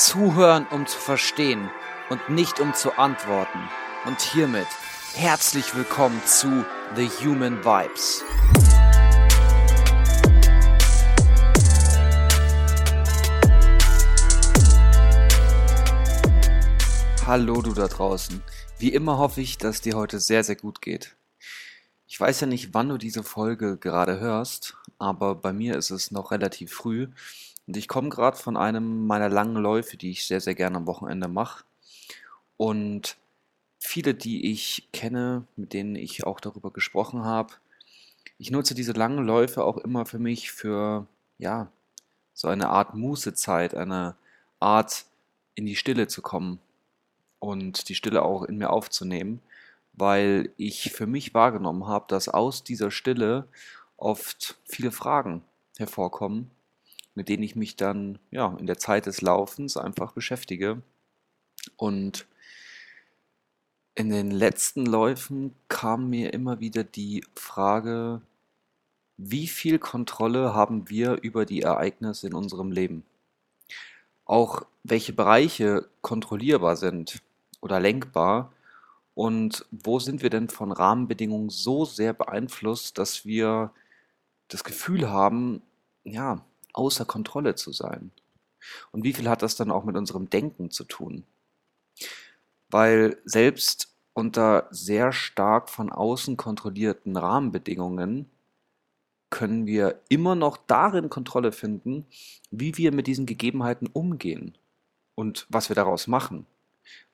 Zuhören, 0.00 0.66
um 0.70 0.86
zu 0.86 0.98
verstehen 0.98 1.68
und 2.08 2.30
nicht 2.30 2.58
um 2.58 2.72
zu 2.72 2.96
antworten. 2.96 3.58
Und 4.06 4.18
hiermit 4.22 4.66
herzlich 5.14 5.74
willkommen 5.76 6.22
zu 6.24 6.64
The 6.96 7.06
Human 7.22 7.62
Vibes. 7.62 8.24
Hallo 17.26 17.60
du 17.60 17.74
da 17.74 17.86
draußen. 17.86 18.42
Wie 18.78 18.94
immer 18.94 19.18
hoffe 19.18 19.42
ich, 19.42 19.58
dass 19.58 19.82
dir 19.82 19.96
heute 19.96 20.18
sehr, 20.18 20.44
sehr 20.44 20.56
gut 20.56 20.80
geht. 20.80 21.14
Ich 22.06 22.18
weiß 22.18 22.40
ja 22.40 22.46
nicht, 22.46 22.72
wann 22.72 22.88
du 22.88 22.96
diese 22.96 23.22
Folge 23.22 23.76
gerade 23.76 24.18
hörst, 24.18 24.78
aber 24.98 25.34
bei 25.34 25.52
mir 25.52 25.76
ist 25.76 25.90
es 25.90 26.10
noch 26.10 26.30
relativ 26.30 26.72
früh 26.72 27.08
und 27.70 27.76
ich 27.76 27.86
komme 27.86 28.08
gerade 28.08 28.36
von 28.36 28.56
einem 28.56 29.06
meiner 29.06 29.28
langen 29.28 29.54
Läufe, 29.54 29.96
die 29.96 30.10
ich 30.10 30.26
sehr, 30.26 30.40
sehr 30.40 30.56
gerne 30.56 30.78
am 30.78 30.88
Wochenende 30.88 31.28
mache. 31.28 31.62
Und 32.56 33.16
viele, 33.78 34.12
die 34.12 34.50
ich 34.50 34.88
kenne, 34.92 35.44
mit 35.54 35.72
denen 35.72 35.94
ich 35.94 36.26
auch 36.26 36.40
darüber 36.40 36.72
gesprochen 36.72 37.22
habe, 37.22 37.54
ich 38.38 38.50
nutze 38.50 38.74
diese 38.74 38.90
langen 38.90 39.24
Läufe 39.24 39.62
auch 39.62 39.78
immer 39.78 40.04
für 40.04 40.18
mich 40.18 40.50
für, 40.50 41.06
ja, 41.38 41.70
so 42.34 42.48
eine 42.48 42.70
Art 42.70 42.94
Mußezeit, 42.94 43.76
eine 43.76 44.16
Art 44.58 45.04
in 45.54 45.64
die 45.64 45.76
Stille 45.76 46.08
zu 46.08 46.22
kommen 46.22 46.58
und 47.38 47.88
die 47.88 47.94
Stille 47.94 48.22
auch 48.22 48.42
in 48.42 48.58
mir 48.58 48.70
aufzunehmen, 48.70 49.40
weil 49.92 50.50
ich 50.56 50.90
für 50.90 51.06
mich 51.06 51.34
wahrgenommen 51.34 51.86
habe, 51.86 52.06
dass 52.08 52.28
aus 52.28 52.64
dieser 52.64 52.90
Stille 52.90 53.46
oft 53.96 54.58
viele 54.64 54.90
Fragen 54.90 55.44
hervorkommen 55.78 56.50
mit 57.14 57.28
denen 57.28 57.42
ich 57.42 57.56
mich 57.56 57.76
dann 57.76 58.18
ja 58.30 58.56
in 58.58 58.66
der 58.66 58.78
Zeit 58.78 59.06
des 59.06 59.20
Laufens 59.20 59.76
einfach 59.76 60.12
beschäftige. 60.12 60.82
Und 61.76 62.26
in 63.94 64.10
den 64.10 64.30
letzten 64.30 64.86
Läufen 64.86 65.54
kam 65.68 66.10
mir 66.10 66.32
immer 66.32 66.60
wieder 66.60 66.84
die 66.84 67.24
Frage, 67.34 68.22
wie 69.16 69.48
viel 69.48 69.78
Kontrolle 69.78 70.54
haben 70.54 70.88
wir 70.88 71.22
über 71.22 71.44
die 71.44 71.62
Ereignisse 71.62 72.28
in 72.28 72.34
unserem 72.34 72.72
Leben? 72.72 73.04
Auch 74.24 74.64
welche 74.82 75.12
Bereiche 75.12 75.88
kontrollierbar 76.00 76.76
sind 76.76 77.20
oder 77.60 77.80
lenkbar 77.80 78.52
und 79.14 79.66
wo 79.70 79.98
sind 79.98 80.22
wir 80.22 80.30
denn 80.30 80.48
von 80.48 80.72
Rahmenbedingungen 80.72 81.50
so 81.50 81.84
sehr 81.84 82.14
beeinflusst, 82.14 82.96
dass 82.96 83.26
wir 83.26 83.72
das 84.48 84.64
Gefühl 84.64 85.10
haben, 85.10 85.60
ja, 86.04 86.42
außer 86.72 87.04
Kontrolle 87.04 87.54
zu 87.54 87.72
sein? 87.72 88.10
Und 88.92 89.04
wie 89.04 89.12
viel 89.12 89.28
hat 89.28 89.42
das 89.42 89.56
dann 89.56 89.70
auch 89.70 89.84
mit 89.84 89.96
unserem 89.96 90.28
Denken 90.30 90.70
zu 90.70 90.84
tun? 90.84 91.24
Weil 92.68 93.18
selbst 93.24 93.88
unter 94.12 94.68
sehr 94.70 95.12
stark 95.12 95.68
von 95.68 95.90
außen 95.90 96.36
kontrollierten 96.36 97.16
Rahmenbedingungen 97.16 98.30
können 99.30 99.66
wir 99.66 100.00
immer 100.08 100.34
noch 100.34 100.56
darin 100.56 101.08
Kontrolle 101.08 101.52
finden, 101.52 102.06
wie 102.50 102.76
wir 102.76 102.92
mit 102.92 103.06
diesen 103.06 103.26
Gegebenheiten 103.26 103.88
umgehen 103.92 104.58
und 105.14 105.46
was 105.48 105.68
wir 105.68 105.76
daraus 105.76 106.08
machen, 106.08 106.46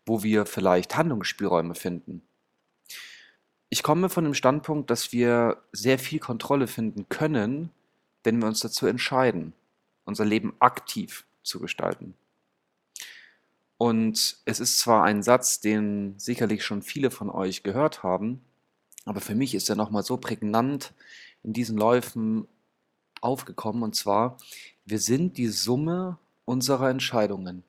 wo 0.06 0.22
wir 0.22 0.46
vielleicht 0.46 0.96
Handlungsspielräume 0.96 1.74
finden. 1.74 2.22
Ich 3.68 3.82
komme 3.82 4.08
von 4.08 4.24
dem 4.24 4.34
Standpunkt, 4.34 4.90
dass 4.90 5.12
wir 5.12 5.62
sehr 5.72 5.98
viel 5.98 6.18
Kontrolle 6.18 6.66
finden 6.66 7.08
können, 7.08 7.70
wenn 8.26 8.40
wir 8.40 8.48
uns 8.48 8.60
dazu 8.60 8.86
entscheiden, 8.86 9.54
unser 10.04 10.24
Leben 10.24 10.54
aktiv 10.58 11.24
zu 11.42 11.60
gestalten. 11.60 12.14
Und 13.78 14.38
es 14.44 14.60
ist 14.60 14.80
zwar 14.80 15.04
ein 15.04 15.22
Satz, 15.22 15.60
den 15.60 16.18
sicherlich 16.18 16.64
schon 16.64 16.82
viele 16.82 17.10
von 17.10 17.30
euch 17.30 17.62
gehört 17.62 18.02
haben, 18.02 18.40
aber 19.04 19.20
für 19.20 19.34
mich 19.34 19.54
ist 19.54 19.70
er 19.70 19.76
nochmal 19.76 20.02
so 20.02 20.16
prägnant 20.16 20.92
in 21.44 21.52
diesen 21.52 21.78
Läufen 21.78 22.48
aufgekommen, 23.20 23.82
und 23.82 23.94
zwar, 23.94 24.36
wir 24.84 24.98
sind 24.98 25.38
die 25.38 25.48
Summe 25.48 26.18
unserer 26.44 26.90
Entscheidungen. 26.90 27.62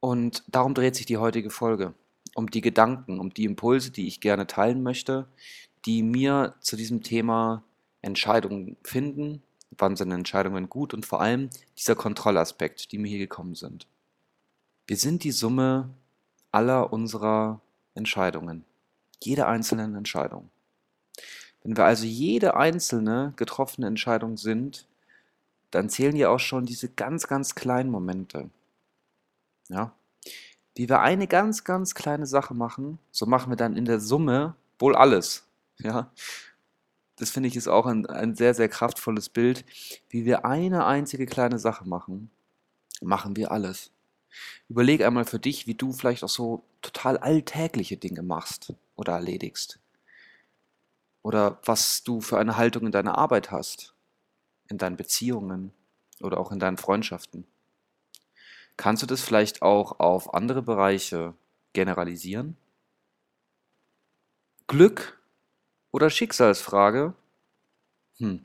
Und 0.00 0.44
darum 0.46 0.74
dreht 0.74 0.94
sich 0.94 1.06
die 1.06 1.16
heutige 1.16 1.50
Folge, 1.50 1.94
um 2.34 2.50
die 2.50 2.60
Gedanken, 2.60 3.18
um 3.18 3.32
die 3.32 3.44
Impulse, 3.44 3.90
die 3.90 4.06
ich 4.06 4.20
gerne 4.20 4.46
teilen 4.46 4.82
möchte, 4.82 5.26
die 5.86 6.02
mir 6.02 6.54
zu 6.60 6.76
diesem 6.76 7.02
Thema 7.02 7.62
Entscheidungen 8.02 8.76
finden, 8.82 9.42
wann 9.70 9.96
sind 9.96 10.10
Entscheidungen 10.10 10.68
gut 10.68 10.92
und 10.92 11.06
vor 11.06 11.20
allem 11.20 11.50
dieser 11.78 11.94
Kontrollaspekt, 11.94 12.92
die 12.92 12.98
mir 12.98 13.08
hier 13.08 13.18
gekommen 13.18 13.54
sind. 13.54 13.86
Wir 14.86 14.96
sind 14.96 15.24
die 15.24 15.32
Summe 15.32 15.90
aller 16.52 16.92
unserer 16.92 17.60
Entscheidungen, 17.94 18.64
jede 19.22 19.46
einzelnen 19.46 19.94
Entscheidung. 19.94 20.50
Wenn 21.62 21.76
wir 21.76 21.84
also 21.84 22.04
jede 22.04 22.56
einzelne 22.56 23.32
getroffene 23.36 23.86
Entscheidung 23.86 24.36
sind, 24.36 24.86
dann 25.70 25.88
zählen 25.88 26.14
ja 26.14 26.28
auch 26.28 26.38
schon 26.38 26.64
diese 26.66 26.88
ganz, 26.88 27.26
ganz 27.26 27.54
kleinen 27.54 27.90
Momente. 27.90 28.50
Ja? 29.68 29.92
Wie 30.76 30.88
wir 30.88 31.00
eine 31.00 31.26
ganz, 31.26 31.64
ganz 31.64 31.94
kleine 31.94 32.26
Sache 32.26 32.54
machen, 32.54 32.98
so 33.10 33.26
machen 33.26 33.50
wir 33.50 33.56
dann 33.56 33.76
in 33.76 33.84
der 33.84 33.98
Summe 33.98 34.54
wohl 34.78 34.94
alles. 34.94 35.45
Ja? 35.78 36.12
Das 37.16 37.30
finde 37.30 37.48
ich 37.48 37.56
ist 37.56 37.68
auch 37.68 37.86
ein, 37.86 38.06
ein 38.06 38.34
sehr, 38.34 38.54
sehr 38.54 38.68
kraftvolles 38.68 39.28
Bild. 39.28 39.64
Wie 40.08 40.24
wir 40.24 40.44
eine 40.44 40.84
einzige 40.84 41.26
kleine 41.26 41.58
Sache 41.58 41.88
machen, 41.88 42.30
machen 43.00 43.36
wir 43.36 43.50
alles. 43.50 43.90
Überleg 44.68 45.02
einmal 45.02 45.24
für 45.24 45.38
dich, 45.38 45.66
wie 45.66 45.74
du 45.74 45.92
vielleicht 45.92 46.22
auch 46.24 46.28
so 46.28 46.64
total 46.82 47.16
alltägliche 47.16 47.96
Dinge 47.96 48.22
machst 48.22 48.74
oder 48.96 49.14
erledigst. 49.14 49.78
Oder 51.22 51.58
was 51.64 52.02
du 52.04 52.20
für 52.20 52.38
eine 52.38 52.56
Haltung 52.56 52.86
in 52.86 52.92
deiner 52.92 53.16
Arbeit 53.16 53.50
hast, 53.50 53.94
in 54.68 54.78
deinen 54.78 54.96
Beziehungen 54.96 55.72
oder 56.20 56.38
auch 56.38 56.52
in 56.52 56.58
deinen 56.58 56.76
Freundschaften. 56.76 57.46
Kannst 58.76 59.02
du 59.02 59.06
das 59.06 59.22
vielleicht 59.22 59.62
auch 59.62 60.00
auf 60.00 60.34
andere 60.34 60.62
Bereiche 60.62 61.34
generalisieren? 61.72 62.56
Glück 64.66 65.18
oder 65.96 66.10
Schicksalsfrage? 66.10 67.14
Hm. 68.18 68.44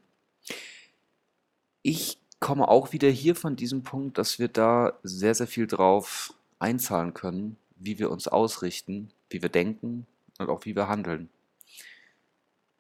Ich 1.82 2.18
komme 2.40 2.70
auch 2.70 2.94
wieder 2.94 3.10
hier 3.10 3.36
von 3.36 3.58
diesem 3.58 3.84
Punkt, 3.84 4.18
dass 4.18 4.40
wir 4.40 4.48
da 4.48 4.94
sehr, 5.04 5.36
sehr 5.36 5.48
viel 5.48 5.68
drauf 5.68 6.34
einzahlen 6.60 7.14
können, 7.14 7.58
wie 7.76 8.00
wir 8.00 8.10
uns 8.10 8.30
ausrichten, 8.30 9.12
wie 9.30 9.42
wir 9.42 9.50
denken 9.50 10.08
und 10.40 10.48
auch 10.48 10.64
wie 10.64 10.78
wir 10.78 10.88
handeln. 10.88 11.30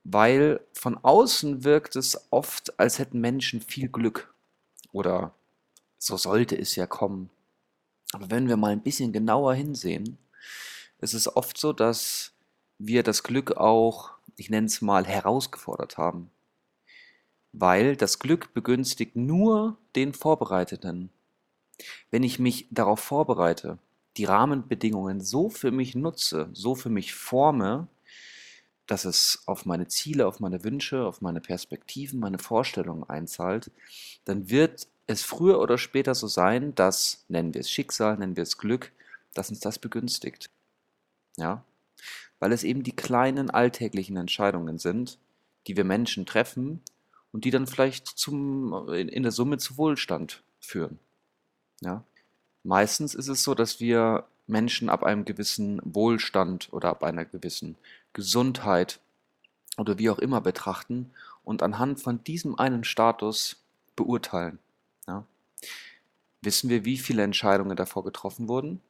Weil 0.05 0.61
von 0.71 0.97
außen 0.97 1.65
wirkt 1.65 1.97
es 1.97 2.31
oft, 2.31 2.79
als 2.79 2.97
hätten 2.97 3.19
Menschen 3.19 3.59
viel 3.59 3.89
Glück. 3.89 4.33
Oder 4.93 5.33
so 5.97 6.15
sollte 6.15 6.57
es 6.57 6.77
ja 6.77 6.87
kommen. 6.87 7.29
Aber 8.13 8.31
wenn 8.31 8.47
wir 8.47 8.55
mal 8.55 8.71
ein 8.71 8.83
bisschen 8.83 9.11
genauer 9.11 9.53
hinsehen, 9.53 10.17
ist 10.99 11.13
es 11.13 11.35
oft 11.35 11.57
so, 11.57 11.73
dass 11.73 12.31
wir 12.77 13.03
das 13.03 13.23
Glück 13.23 13.57
auch 13.57 14.11
ich 14.37 14.49
nenne 14.49 14.67
es 14.67 14.81
mal, 14.81 15.05
herausgefordert 15.05 15.97
haben. 15.97 16.29
Weil 17.53 17.95
das 17.95 18.19
Glück 18.19 18.53
begünstigt 18.53 19.15
nur 19.15 19.77
den 19.95 20.13
Vorbereiteten. 20.13 21.09
Wenn 22.09 22.23
ich 22.23 22.39
mich 22.39 22.67
darauf 22.71 22.99
vorbereite, 22.99 23.77
die 24.17 24.25
Rahmenbedingungen 24.25 25.21
so 25.21 25.49
für 25.49 25.71
mich 25.71 25.95
nutze, 25.95 26.49
so 26.53 26.75
für 26.75 26.89
mich 26.89 27.13
forme, 27.13 27.87
dass 28.87 29.05
es 29.05 29.43
auf 29.45 29.65
meine 29.65 29.87
Ziele, 29.87 30.27
auf 30.27 30.39
meine 30.39 30.63
Wünsche, 30.63 31.05
auf 31.05 31.21
meine 31.21 31.39
Perspektiven, 31.39 32.19
meine 32.19 32.39
Vorstellungen 32.39 33.03
einzahlt, 33.03 33.71
dann 34.25 34.49
wird 34.49 34.87
es 35.07 35.23
früher 35.23 35.59
oder 35.59 35.77
später 35.77 36.15
so 36.15 36.27
sein, 36.27 36.75
dass, 36.75 37.23
nennen 37.29 37.53
wir 37.53 37.61
es 37.61 37.71
Schicksal, 37.71 38.17
nennen 38.17 38.35
wir 38.35 38.43
es 38.43 38.57
Glück, 38.57 38.91
dass 39.33 39.49
uns 39.49 39.59
das 39.59 39.79
begünstigt. 39.79 40.49
Ja? 41.37 41.63
Weil 42.41 42.51
es 42.51 42.63
eben 42.63 42.83
die 42.83 42.95
kleinen 42.95 43.51
alltäglichen 43.51 44.17
Entscheidungen 44.17 44.79
sind, 44.79 45.19
die 45.67 45.77
wir 45.77 45.83
Menschen 45.85 46.25
treffen 46.25 46.81
und 47.31 47.45
die 47.45 47.51
dann 47.51 47.67
vielleicht 47.67 48.07
zum, 48.07 48.89
in 48.89 49.23
der 49.23 49.31
Summe 49.31 49.59
zu 49.59 49.77
Wohlstand 49.77 50.41
führen. 50.59 50.99
Ja? 51.81 52.03
Meistens 52.63 53.13
ist 53.13 53.27
es 53.27 53.43
so, 53.43 53.53
dass 53.53 53.79
wir 53.79 54.25
Menschen 54.47 54.89
ab 54.89 55.03
einem 55.03 55.23
gewissen 55.23 55.79
Wohlstand 55.85 56.73
oder 56.73 56.89
ab 56.89 57.03
einer 57.03 57.25
gewissen 57.25 57.77
Gesundheit 58.11 58.99
oder 59.77 59.99
wie 59.99 60.09
auch 60.09 60.19
immer 60.19 60.41
betrachten 60.41 61.11
und 61.43 61.61
anhand 61.61 62.01
von 62.01 62.23
diesem 62.23 62.57
einen 62.57 62.83
Status 62.83 63.57
beurteilen. 63.95 64.57
Ja? 65.07 65.25
Wissen 66.41 66.71
wir, 66.71 66.85
wie 66.85 66.97
viele 66.97 67.21
Entscheidungen 67.21 67.77
davor 67.77 68.03
getroffen 68.03 68.47
wurden? 68.47 68.81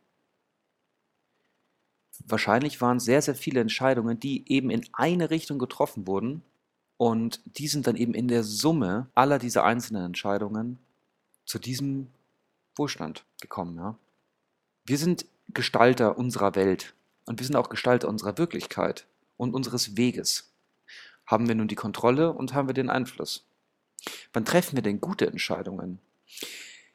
Wahrscheinlich 2.27 2.81
waren 2.81 2.99
sehr, 2.99 3.21
sehr 3.21 3.35
viele 3.35 3.59
Entscheidungen, 3.59 4.19
die 4.19 4.51
eben 4.51 4.69
in 4.69 4.85
eine 4.93 5.29
Richtung 5.29 5.59
getroffen 5.59 6.07
wurden 6.07 6.43
und 6.97 7.41
die 7.57 7.67
sind 7.67 7.87
dann 7.87 7.95
eben 7.95 8.13
in 8.13 8.27
der 8.27 8.43
Summe 8.43 9.07
aller 9.15 9.39
dieser 9.39 9.63
einzelnen 9.63 10.05
Entscheidungen 10.05 10.79
zu 11.45 11.59
diesem 11.59 12.07
Wohlstand 12.75 13.25
gekommen. 13.41 13.75
Ja? 13.77 13.97
Wir 14.85 14.97
sind 14.97 15.25
Gestalter 15.53 16.17
unserer 16.17 16.55
Welt 16.55 16.93
und 17.25 17.39
wir 17.39 17.45
sind 17.45 17.55
auch 17.55 17.69
Gestalter 17.69 18.07
unserer 18.07 18.37
Wirklichkeit 18.37 19.07
und 19.37 19.53
unseres 19.53 19.97
Weges. 19.97 20.51
Haben 21.25 21.47
wir 21.47 21.55
nun 21.55 21.67
die 21.67 21.75
Kontrolle 21.75 22.33
und 22.33 22.53
haben 22.53 22.67
wir 22.67 22.73
den 22.73 22.89
Einfluss? 22.89 23.45
Wann 24.33 24.45
treffen 24.45 24.75
wir 24.75 24.83
denn 24.83 25.01
gute 25.01 25.27
Entscheidungen? 25.27 25.99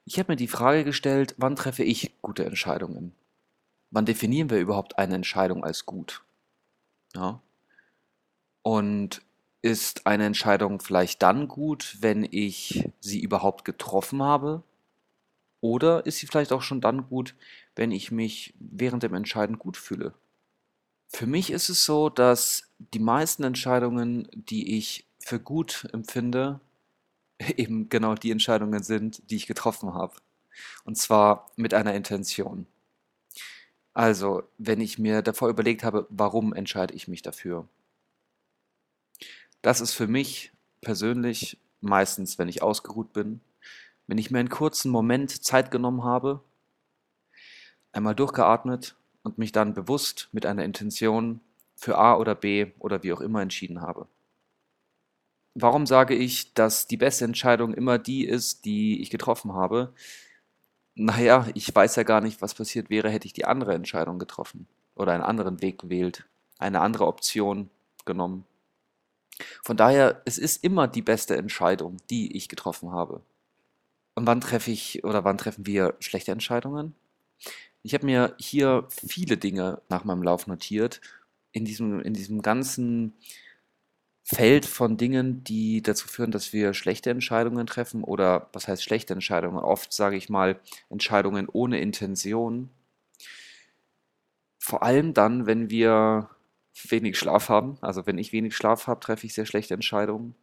Ich 0.05 0.19
habe 0.19 0.33
mir 0.33 0.37
die 0.37 0.49
Frage 0.49 0.85
gestellt, 0.85 1.35
wann 1.39 1.57
treffe 1.57 1.83
ich 1.83 2.13
gute 2.23 2.45
Entscheidungen? 2.45 3.13
Wann 3.91 4.07
definieren 4.07 4.51
wir 4.51 4.59
überhaupt 4.59 4.99
eine 4.99 5.15
Entscheidung 5.15 5.65
als 5.65 5.87
gut? 5.87 6.23
Ja. 7.15 7.41
Und 8.63 9.23
ist 9.63 10.07
eine 10.07 10.27
Entscheidung 10.27 10.81
vielleicht 10.81 11.23
dann 11.23 11.49
gut, 11.49 11.97
wenn 12.01 12.27
ich 12.31 12.89
sie 13.01 13.21
überhaupt 13.21 13.65
getroffen 13.65 14.23
habe? 14.23 14.63
Oder 15.61 16.07
ist 16.07 16.19
sie 16.19 16.27
vielleicht 16.27 16.53
auch 16.53 16.63
schon 16.63 16.81
dann 16.81 17.09
gut, 17.09 17.35
wenn 17.75 17.91
ich 17.91 18.11
mich 18.11 18.55
während 18.59 19.03
dem 19.03 19.15
Entscheiden 19.15 19.59
gut 19.59 19.77
fühle? 19.77 20.15
Für 21.09 21.27
mich 21.27 21.51
ist 21.51 21.69
es 21.69 21.85
so, 21.85 22.09
dass 22.09 22.71
die 22.79 22.99
meisten 22.99 23.43
Entscheidungen, 23.43 24.29
die 24.33 24.77
ich 24.77 25.07
für 25.19 25.41
gut 25.41 25.89
empfinde, 25.93 26.61
eben 27.57 27.89
genau 27.89 28.15
die 28.15 28.31
Entscheidungen 28.31 28.83
sind, 28.83 29.31
die 29.31 29.37
ich 29.37 29.47
getroffen 29.47 29.95
habe. 29.95 30.15
Und 30.85 30.97
zwar 30.97 31.51
mit 31.57 31.75
einer 31.75 31.95
Intention. 31.95 32.67
Also, 33.97 34.43
wenn 34.59 34.83
ich 34.83 34.99
mir 34.99 35.23
davor 35.23 35.49
überlegt 35.49 35.83
habe, 35.83 36.07
warum 36.11 36.53
entscheide 36.53 36.93
ich 36.93 37.09
mich 37.09 37.23
dafür? 37.23 37.67
Das 39.63 39.81
ist 39.81 39.95
für 39.95 40.07
mich 40.07 40.53
persönlich 40.83 41.57
meistens, 41.81 42.39
wenn 42.39 42.49
ich 42.49 42.61
ausgeruht 42.63 43.15
bin, 43.15 43.41
wenn 44.07 44.19
ich 44.19 44.31
mir 44.31 44.39
einen 44.39 44.51
kurzen 44.51 44.91
Moment 44.91 45.43
Zeit 45.43 45.71
genommen 45.71 46.05
habe, 46.05 46.43
einmal 47.93 48.15
durchgeatmet 48.15 48.97
und 49.23 49.39
mich 49.39 49.53
dann 49.53 49.73
bewusst 49.73 50.29
mit 50.31 50.45
einer 50.45 50.65
Intention 50.67 51.41
für 51.75 51.97
A 51.97 52.19
oder 52.19 52.35
B 52.35 52.73
oder 52.79 53.03
wie 53.03 53.15
auch 53.15 53.23
immer 53.23 53.41
entschieden 53.41 53.81
habe. 53.81 54.07
Warum 55.55 55.87
sage 55.87 56.15
ich, 56.15 56.53
dass 56.53 56.87
die 56.87 56.99
beste 56.99 57.25
Entscheidung 57.25 57.73
immer 57.73 57.99
die 57.99 58.27
ist, 58.27 58.67
die 58.67 59.01
ich 59.01 59.09
getroffen 59.09 59.55
habe? 59.55 59.95
Naja, 60.99 61.47
ich 61.55 61.75
weiß 61.75 61.97
ja 61.97 62.05
gar 62.05 62.23
nicht, 62.23 62.41
was 62.41 62.55
passiert 62.55 62.89
wäre, 62.89 63.11
hätte 63.11 63.27
ich 63.27 63.35
die 63.35 63.45
andere 63.45 63.75
Entscheidung 63.75 64.19
getroffen 64.19 64.67
oder 64.95 65.13
einen 65.13 65.23
anderen 65.23 65.61
Weg 65.61 65.79
gewählt, 65.79 66.27
eine 66.59 66.81
andere 66.81 67.07
Option 67.07 67.69
genommen. 68.07 68.47
Von 69.63 69.77
daher, 69.77 70.23
es 70.25 70.39
ist 70.39 70.65
immer 70.65 70.89
die 70.89 71.03
beste 71.03 71.37
Entscheidung, 71.37 71.99
die 72.09 72.35
ich 72.35 72.49
getroffen 72.49 72.93
habe. 72.93 73.21
Und 74.15 74.27
wann 74.27 74.41
treffe 74.41 74.71
ich 74.71 75.05
oder 75.05 75.25
wann 75.25 75.37
treffen 75.37 75.67
wir 75.67 75.95
schlechte 76.01 76.33
Entscheidungen? 76.33 76.95
Ich 77.83 77.93
habe 77.93 78.07
mir 78.07 78.35
hier 78.39 78.89
viele 78.89 79.37
Dinge 79.37 79.83
nach 79.91 80.05
meinem 80.05 80.23
Lauf 80.23 80.47
notiert, 80.47 81.03
in 81.53 81.67
diesem, 81.67 82.01
in 82.01 82.15
diesem 82.15 82.41
ganzen 82.41 83.13
Feld 84.29 84.67
von 84.67 84.97
Dingen, 84.97 85.45
die 85.45 85.83
dazu 85.83 86.09
führen, 86.09 86.33
dass 86.33 86.53
wir 86.53 86.75
schlechte 86.75 87.11
Entscheidungen 87.11 87.65
treffen 87.69 88.03
oder 88.03 88.49
was 88.53 88.67
heißt 88.67 88.83
schlechte 88.83 89.15
Entscheidungen? 89.15 89.59
Oft 89.59 89.93
sage 89.93 90.17
ich 90.17 90.29
mal 90.29 90.59
Entscheidungen 90.91 91.49
ohne 91.49 91.79
Intention. 91.79 92.71
Vor 94.59 94.83
allem 94.83 95.15
dann, 95.15 95.47
wenn 95.47 95.71
wir 95.71 96.29
wenig 96.89 97.17
Schlaf 97.17 97.49
haben. 97.49 97.79
Also 97.83 98.05
wenn 98.07 98.19
ich 98.19 98.33
wenig 98.33 98.57
Schlaf 98.57 98.89
habe, 98.89 98.99
treffe 98.99 99.27
ich 99.27 99.35
sehr 99.35 99.47
schlechte 99.47 99.75
Entscheidungen. 99.75 100.35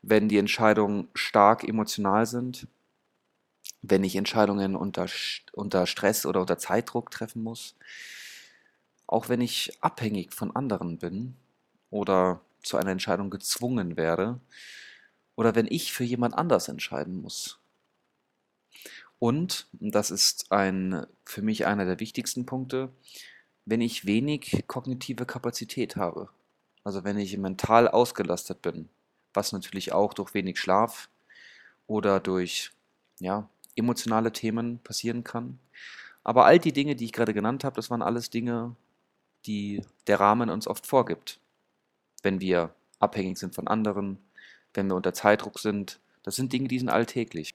Wenn 0.00 0.30
die 0.30 0.38
Entscheidungen 0.38 1.08
stark 1.14 1.64
emotional 1.64 2.24
sind, 2.24 2.66
wenn 3.82 4.04
ich 4.04 4.16
Entscheidungen 4.16 4.74
unter, 4.74 5.06
unter 5.52 5.86
Stress 5.86 6.24
oder 6.24 6.40
unter 6.40 6.56
Zeitdruck 6.56 7.10
treffen 7.10 7.42
muss, 7.42 7.76
auch 9.06 9.28
wenn 9.28 9.42
ich 9.42 9.76
abhängig 9.82 10.32
von 10.32 10.56
anderen 10.56 10.96
bin 10.96 11.36
oder 11.90 12.40
zu 12.62 12.76
einer 12.76 12.90
Entscheidung 12.90 13.30
gezwungen 13.30 13.96
werde 13.96 14.40
oder 15.36 15.54
wenn 15.54 15.66
ich 15.68 15.92
für 15.92 16.04
jemand 16.04 16.34
anders 16.34 16.68
entscheiden 16.68 17.20
muss. 17.20 17.58
Und, 19.18 19.68
das 19.72 20.10
ist 20.10 20.50
ein, 20.50 21.06
für 21.24 21.42
mich 21.42 21.66
einer 21.66 21.84
der 21.84 22.00
wichtigsten 22.00 22.44
Punkte, 22.44 22.90
wenn 23.64 23.80
ich 23.80 24.04
wenig 24.04 24.64
kognitive 24.66 25.26
Kapazität 25.26 25.96
habe. 25.96 26.28
Also 26.84 27.04
wenn 27.04 27.18
ich 27.18 27.36
mental 27.38 27.86
ausgelastet 27.86 28.62
bin, 28.62 28.88
was 29.32 29.52
natürlich 29.52 29.92
auch 29.92 30.14
durch 30.14 30.34
wenig 30.34 30.58
Schlaf 30.58 31.08
oder 31.86 32.18
durch 32.18 32.72
ja, 33.20 33.48
emotionale 33.76 34.32
Themen 34.32 34.80
passieren 34.80 35.22
kann. 35.22 35.58
Aber 36.24 36.44
all 36.44 36.58
die 36.58 36.72
Dinge, 36.72 36.96
die 36.96 37.04
ich 37.04 37.12
gerade 37.12 37.34
genannt 37.34 37.64
habe, 37.64 37.76
das 37.76 37.90
waren 37.90 38.02
alles 38.02 38.30
Dinge, 38.30 38.74
die 39.46 39.82
der 40.06 40.20
Rahmen 40.20 40.50
uns 40.50 40.66
oft 40.66 40.86
vorgibt. 40.86 41.40
Wenn 42.22 42.40
wir 42.40 42.74
abhängig 42.98 43.38
sind 43.38 43.54
von 43.54 43.68
anderen, 43.68 44.18
wenn 44.74 44.88
wir 44.88 44.94
unter 44.94 45.12
Zeitdruck 45.12 45.58
sind, 45.58 46.00
das 46.22 46.36
sind 46.36 46.52
Dinge, 46.52 46.68
die 46.68 46.78
sind 46.78 46.88
alltäglich. 46.88 47.54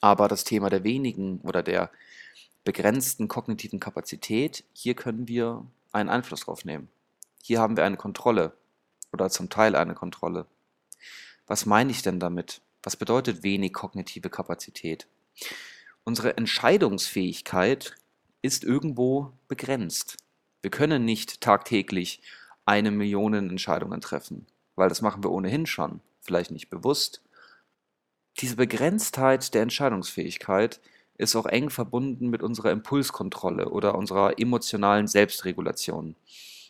Aber 0.00 0.28
das 0.28 0.44
Thema 0.44 0.70
der 0.70 0.84
wenigen 0.84 1.40
oder 1.40 1.62
der 1.62 1.90
begrenzten 2.64 3.28
kognitiven 3.28 3.80
Kapazität, 3.80 4.64
hier 4.72 4.94
können 4.94 5.28
wir 5.28 5.64
einen 5.92 6.08
Einfluss 6.08 6.40
drauf 6.40 6.64
nehmen. 6.64 6.88
Hier 7.42 7.60
haben 7.60 7.76
wir 7.76 7.84
eine 7.84 7.96
Kontrolle 7.96 8.52
oder 9.12 9.30
zum 9.30 9.48
Teil 9.48 9.74
eine 9.76 9.94
Kontrolle. 9.94 10.46
Was 11.46 11.66
meine 11.66 11.90
ich 11.90 12.02
denn 12.02 12.20
damit? 12.20 12.60
Was 12.82 12.96
bedeutet 12.96 13.42
wenig 13.42 13.72
kognitive 13.72 14.30
Kapazität? 14.30 15.06
Unsere 16.04 16.36
Entscheidungsfähigkeit 16.36 17.94
ist 18.42 18.64
irgendwo 18.64 19.32
begrenzt. 19.48 20.16
Wir 20.62 20.70
können 20.70 21.04
nicht 21.04 21.40
tagtäglich 21.40 22.22
eine 22.64 22.90
Million 22.90 23.34
Entscheidungen 23.34 24.00
treffen, 24.00 24.46
weil 24.76 24.88
das 24.88 25.02
machen 25.02 25.22
wir 25.24 25.30
ohnehin 25.30 25.66
schon, 25.66 26.00
vielleicht 26.20 26.50
nicht 26.50 26.70
bewusst. 26.70 27.22
Diese 28.38 28.56
Begrenztheit 28.56 29.54
der 29.54 29.62
Entscheidungsfähigkeit 29.62 30.80
ist 31.18 31.36
auch 31.36 31.46
eng 31.46 31.68
verbunden 31.68 32.30
mit 32.30 32.42
unserer 32.42 32.70
Impulskontrolle 32.70 33.68
oder 33.68 33.94
unserer 33.94 34.38
emotionalen 34.38 35.06
Selbstregulation. 35.06 36.16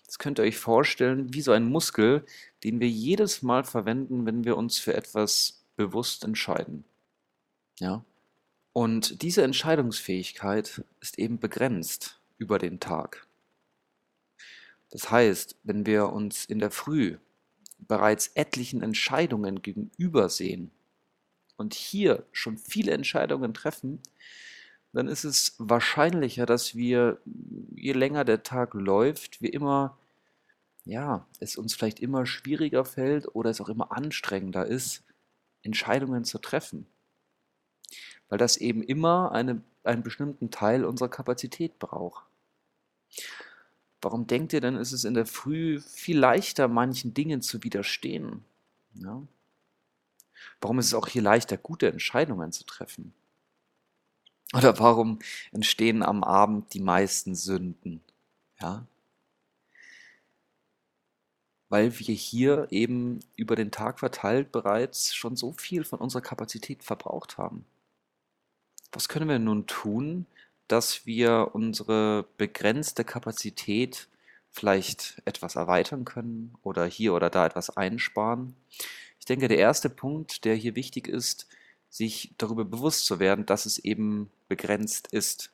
Das 0.07 0.19
könnt 0.19 0.41
ihr 0.41 0.45
euch 0.45 0.59
vorstellen 0.59 1.33
wie 1.33 1.41
so 1.41 1.53
ein 1.53 1.67
Muskel, 1.67 2.25
den 2.65 2.81
wir 2.81 2.89
jedes 2.89 3.43
Mal 3.43 3.63
verwenden, 3.63 4.27
wenn 4.27 4.45
wir 4.45 4.57
uns 4.57 4.81
für 4.81 4.95
etwas 4.95 5.63
bewusst 5.77 6.25
entscheiden. 6.25 6.85
Ja? 7.79 8.05
Und 8.73 9.23
diese 9.23 9.43
Entscheidungsfähigkeit 9.43 10.85
ist 11.01 11.19
eben 11.19 11.39
begrenzt 11.39 12.21
über 12.39 12.59
den 12.59 12.81
Tag. 12.81 13.27
Das 14.91 15.11
heißt, 15.11 15.57
wenn 15.63 15.87
wir 15.87 16.09
uns 16.11 16.45
in 16.45 16.59
der 16.59 16.71
Früh 16.71 17.17
bereits 17.79 18.29
etlichen 18.35 18.83
Entscheidungen 18.83 19.63
gegenübersehen, 19.63 20.71
und 21.61 21.75
hier 21.75 22.25
schon 22.33 22.57
viele 22.57 22.93
Entscheidungen 22.93 23.53
treffen, 23.53 24.01
dann 24.95 25.09
ist 25.09 25.25
es 25.25 25.57
wahrscheinlicher, 25.59 26.47
dass 26.47 26.75
wir, 26.75 27.19
je 27.77 27.93
länger 27.93 28.25
der 28.25 28.43
Tag 28.43 28.73
läuft, 28.73 29.43
wir 29.43 29.53
immer, 29.53 29.99
ja, 30.87 31.27
es 31.39 31.59
uns 31.59 31.75
vielleicht 31.75 32.01
immer 32.01 32.25
schwieriger 32.25 32.87
fällt 32.87 33.29
oder 33.35 33.51
es 33.51 33.61
auch 33.61 33.69
immer 33.69 33.93
anstrengender 33.93 34.65
ist, 34.65 35.05
Entscheidungen 35.63 36.25
zu 36.25 36.39
treffen. 36.39 36.87
Weil 38.31 38.39
das 38.39 38.57
eben 38.57 38.83
immer 38.83 39.33
eine, 39.33 39.61
einen 39.85 40.03
bestimmten 40.03 40.51
Teil 40.51 40.87
unserer 40.87 41.11
Kapazität 41.11 41.79
braucht. 41.79 42.25
Warum 44.03 44.27
denkt 44.27 44.53
ihr 44.53 44.61
denn, 44.61 44.77
ist 44.77 44.93
es 44.93 45.05
in 45.05 45.15
der 45.15 45.27
Früh 45.27 45.81
viel 45.81 46.19
leichter, 46.19 46.69
manchen 46.69 47.13
Dingen 47.13 47.43
zu 47.43 47.63
widerstehen? 47.63 48.45
Ja? 48.95 49.23
Warum 50.61 50.79
ist 50.79 50.87
es 50.87 50.95
auch 50.95 51.09
hier 51.09 51.23
leichter, 51.23 51.57
gute 51.57 51.89
Entscheidungen 51.89 52.53
zu 52.53 52.65
treffen? 52.65 53.13
Oder 54.55 54.79
warum 54.79 55.19
entstehen 55.53 56.03
am 56.03 56.25
Abend 56.25 56.73
die 56.75 56.81
meisten 56.81 57.35
Sünden? 57.35 58.01
Ja? 58.61 58.87
Weil 61.69 61.97
wir 61.99 62.15
hier 62.15 62.67
eben 62.71 63.21
über 63.37 63.55
den 63.55 63.71
Tag 63.71 64.01
verteilt 64.01 64.51
bereits 64.51 65.15
schon 65.15 65.37
so 65.37 65.53
viel 65.53 65.85
von 65.85 66.01
unserer 66.01 66.23
Kapazität 66.23 66.83
verbraucht 66.83 67.39
haben. 67.39 67.65
Was 68.93 69.09
können 69.09 69.29
wir 69.29 69.39
nun 69.39 69.67
tun, 69.67 70.27
dass 70.73 71.07
wir 71.07 71.51
unsere 71.55 72.27
begrenzte 72.37 73.05
Kapazität 73.05 74.09
vielleicht 74.53 75.21
etwas 75.25 75.57
erweitern 75.57 76.05
können 76.05 76.55
oder 76.63 76.87
hier 76.87 77.15
oder 77.15 77.31
da 77.31 77.47
etwas 77.47 77.77
einsparen? 77.77 78.55
Ich 79.19 79.27
denke, 79.27 79.49
der 79.49 79.59
erste 79.59 79.91
Punkt, 79.91 80.45
der 80.45 80.55
hier 80.55 80.75
wichtig 80.77 81.09
ist, 81.09 81.47
sich 81.89 82.35
darüber 82.39 82.65
bewusst 82.65 83.07
zu 83.07 83.21
werden, 83.21 83.47
dass 83.47 83.67
es 83.67 83.79
eben 83.79 84.31
begrenzt 84.49 85.09
ist. 85.09 85.53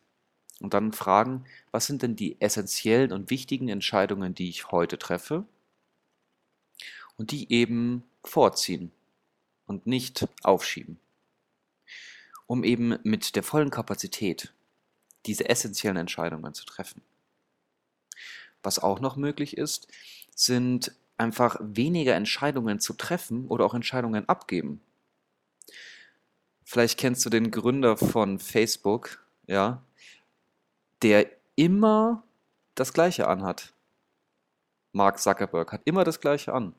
Und 0.61 0.75
dann 0.75 0.93
fragen, 0.93 1.45
was 1.71 1.87
sind 1.87 2.03
denn 2.03 2.17
die 2.17 2.41
essentiellen 2.41 3.13
und 3.13 3.31
wichtigen 3.31 3.69
Entscheidungen, 3.69 4.35
die 4.35 4.49
ich 4.49 4.71
heute 4.71 4.99
treffe? 4.99 5.45
Und 7.17 7.31
die 7.31 7.53
eben 7.53 8.05
vorziehen 8.25 8.93
und 9.67 9.87
nicht 9.87 10.29
aufschieben. 10.43 10.99
um 12.47 12.65
eben 12.65 12.99
mit 13.03 13.37
der 13.37 13.43
vollen 13.43 13.71
Kapazität 13.71 14.53
diese 15.27 15.49
essentiellen 15.49 15.97
Entscheidungen 15.97 16.55
zu 16.55 16.65
treffen. 16.65 17.03
Was 18.63 18.79
auch 18.79 19.01
noch 19.01 19.17
möglich 19.17 19.57
ist, 19.57 19.89
sind 20.35 20.93
einfach 21.19 21.57
weniger 21.61 22.15
Entscheidungen 22.15 22.81
zu 22.81 22.95
treffen 22.95 23.47
oder 23.49 23.65
auch 23.65 23.75
Entscheidungen 23.75 24.29
abgeben. 24.29 24.81
Vielleicht 26.65 26.99
kennst 26.99 27.25
du 27.25 27.31
den 27.31 27.51
Gründer 27.51 27.97
von 27.97 28.39
Facebook, 28.39 29.25
ja, 29.47 29.83
der 31.03 31.31
immer 31.55 32.25
das 32.75 32.93
Gleiche 32.93 33.29
anhat. 33.29 33.73
Mark 34.93 35.21
Zuckerberg 35.21 35.73
hat 35.73 35.83
immer 35.85 36.05
das 36.05 36.21
Gleiche 36.21 36.53
an. 36.53 36.75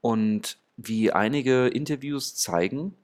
Und 0.00 0.58
wie 0.76 1.12
einige 1.12 1.68
Interviews 1.68 2.34
zeigen, 2.34 2.96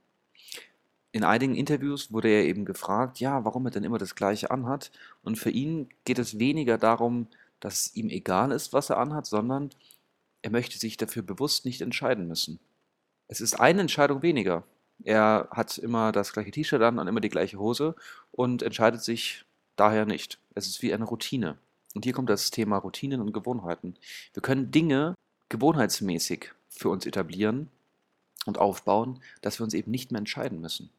in 1.13 1.25
einigen 1.25 1.55
Interviews 1.55 2.13
wurde 2.13 2.29
er 2.29 2.45
eben 2.45 2.65
gefragt, 2.65 3.21
ja, 3.21 3.45
warum 3.45 3.67
er 3.67 3.71
denn 3.71 3.85
immer 3.85 3.99
das 3.99 4.15
Gleiche 4.15 4.51
anhat. 4.51 4.91
Und 5.23 5.37
für 5.37 5.51
ihn 5.51 5.89
geht 6.05 6.19
es 6.19 6.39
weniger 6.39 6.77
darum, 6.79 7.29
dass 7.61 7.87
es 7.87 7.97
ihm 7.97 8.09
egal 8.11 8.53
ist, 8.53 8.73
was 8.73 8.91
er 8.91 8.99
anhat, 8.99 9.27
sondern 9.27 9.71
er 10.43 10.51
möchte 10.51 10.79
sich 10.79 10.97
dafür 10.97 11.23
bewusst 11.23 11.65
nicht 11.65 11.81
entscheiden 11.81 12.29
müssen. 12.29 12.61
Es 13.27 13.41
ist 13.41 13.59
eine 13.59 13.81
Entscheidung 13.81 14.23
weniger. 14.23 14.65
Er 15.05 15.49
hat 15.51 15.79
immer 15.79 16.13
das 16.13 16.33
gleiche 16.33 16.51
T-Shirt 16.51 16.83
an 16.83 16.99
und 16.99 17.09
immer 17.09 17.21
die 17.21 17.29
gleiche 17.29 17.59
Hose 17.59 17.95
und 18.33 18.63
entscheidet 18.63 19.03
sich 19.03 19.45
daher 19.77 20.07
nicht. 20.07 20.39
Es 20.55 20.67
ist 20.67 20.83
wie 20.83 20.93
eine 20.93 21.05
Routine. 21.05 21.57
Und 21.95 22.05
hier 22.05 22.13
kommt 22.13 22.31
das 22.31 22.51
Thema 22.51 22.79
Routinen 22.79 23.21
und 23.21 23.33
Gewohnheiten. 23.33 23.97
Wir 24.35 24.43
können 24.43 24.71
Dinge 24.71 25.15
gewohnheitsmäßig 25.49 26.53
für 26.69 26.91
uns 26.91 27.07
etablieren 27.07 27.69
und 28.45 28.59
aufbauen, 28.59 29.21
dass 29.41 29.59
wir 29.59 29.65
uns 29.65 29.75
eben 29.75 29.91
nicht 29.91 30.13
mehr 30.13 30.19
entscheiden 30.19 30.61
müssen. 30.61 30.91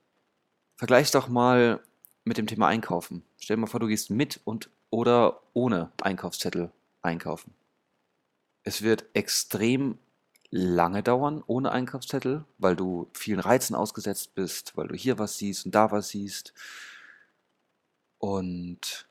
Vergleich 0.80 1.12
doch 1.12 1.28
mal 1.28 1.84
mit 2.24 2.38
dem 2.38 2.48
Thema 2.48 2.70
Einkaufen. 2.70 3.26
Stell 3.38 3.58
dir 3.58 3.60
mal 3.60 3.68
vor, 3.68 3.82
du 3.82 3.88
gehst 3.88 4.12
mit 4.12 4.40
und 4.46 4.70
oder 4.92 5.42
ohne 5.52 5.92
Einkaufszettel 6.02 6.72
einkaufen. 7.02 7.54
Es 8.64 8.82
wird 8.82 9.04
extrem 9.12 9.98
lange 10.52 11.04
dauern 11.04 11.44
ohne 11.46 11.74
Einkaufszettel, 11.74 12.46
weil 12.60 12.78
du 12.78 13.10
vielen 13.12 13.42
Reizen 13.42 13.76
ausgesetzt 13.76 14.36
bist, 14.36 14.78
weil 14.78 14.88
du 14.88 14.96
hier 14.96 15.20
was 15.20 15.38
siehst 15.38 15.66
und 15.66 15.76
da 15.76 15.92
was 15.92 16.08
siehst. 16.08 16.54
Und 18.18 19.06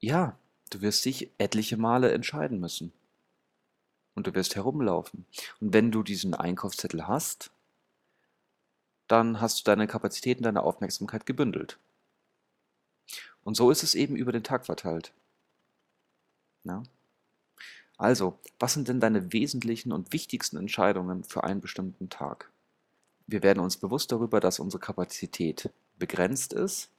ja, 0.00 0.36
du 0.70 0.80
wirst 0.80 1.04
dich 1.04 1.30
etliche 1.38 1.76
Male 1.76 2.10
entscheiden 2.10 2.58
müssen. 2.58 2.92
Und 4.16 4.26
du 4.26 4.34
wirst 4.34 4.56
herumlaufen. 4.56 5.24
Und 5.60 5.72
wenn 5.72 5.92
du 5.92 6.02
diesen 6.02 6.34
Einkaufszettel 6.34 7.06
hast, 7.06 7.52
dann 9.08 9.40
hast 9.40 9.60
du 9.60 9.64
deine 9.64 9.86
Kapazitäten, 9.86 10.42
deine 10.42 10.62
Aufmerksamkeit 10.62 11.26
gebündelt. 11.26 11.78
Und 13.42 13.56
so 13.56 13.70
ist 13.70 13.82
es 13.82 13.94
eben 13.94 14.16
über 14.16 14.32
den 14.32 14.42
Tag 14.42 14.66
verteilt. 14.66 15.12
Ja? 16.64 16.82
Also, 17.96 18.38
was 18.58 18.74
sind 18.74 18.88
denn 18.88 19.00
deine 19.00 19.32
wesentlichen 19.32 19.92
und 19.92 20.12
wichtigsten 20.12 20.56
Entscheidungen 20.56 21.22
für 21.24 21.44
einen 21.44 21.60
bestimmten 21.60 22.08
Tag? 22.08 22.50
Wir 23.26 23.42
werden 23.42 23.60
uns 23.60 23.76
bewusst 23.76 24.10
darüber, 24.12 24.40
dass 24.40 24.58
unsere 24.58 24.80
Kapazität 24.80 25.70
begrenzt 25.98 26.52
ist 26.52 26.90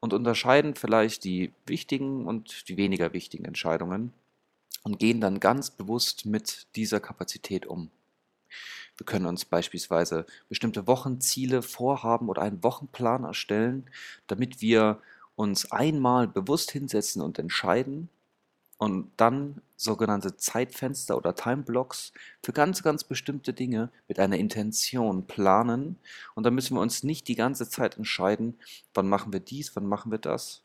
und 0.00 0.12
unterscheiden 0.12 0.74
vielleicht 0.74 1.24
die 1.24 1.52
wichtigen 1.66 2.26
und 2.26 2.68
die 2.68 2.76
weniger 2.76 3.12
wichtigen 3.12 3.44
Entscheidungen 3.44 4.12
und 4.82 4.98
gehen 4.98 5.20
dann 5.20 5.40
ganz 5.40 5.70
bewusst 5.70 6.26
mit 6.26 6.66
dieser 6.74 7.00
Kapazität 7.00 7.66
um. 7.66 7.90
Wir 9.00 9.06
können 9.06 9.24
uns 9.24 9.46
beispielsweise 9.46 10.26
bestimmte 10.50 10.86
Wochenziele 10.86 11.62
vorhaben 11.62 12.28
oder 12.28 12.42
einen 12.42 12.62
Wochenplan 12.62 13.24
erstellen, 13.24 13.88
damit 14.26 14.60
wir 14.60 15.00
uns 15.36 15.72
einmal 15.72 16.28
bewusst 16.28 16.70
hinsetzen 16.70 17.22
und 17.22 17.38
entscheiden, 17.38 18.10
und 18.76 19.10
dann 19.18 19.60
sogenannte 19.76 20.38
Zeitfenster 20.38 21.14
oder 21.18 21.34
Timeblocks 21.34 22.12
für 22.42 22.52
ganz, 22.54 22.82
ganz 22.82 23.04
bestimmte 23.04 23.52
Dinge 23.52 23.90
mit 24.08 24.18
einer 24.18 24.38
Intention 24.38 25.26
planen. 25.26 25.98
Und 26.34 26.44
dann 26.44 26.54
müssen 26.54 26.76
wir 26.76 26.80
uns 26.80 27.02
nicht 27.02 27.28
die 27.28 27.34
ganze 27.34 27.68
Zeit 27.68 27.98
entscheiden, 27.98 28.58
wann 28.94 29.06
machen 29.06 29.34
wir 29.34 29.40
dies, 29.40 29.76
wann 29.76 29.84
machen 29.84 30.10
wir 30.10 30.18
das. 30.18 30.62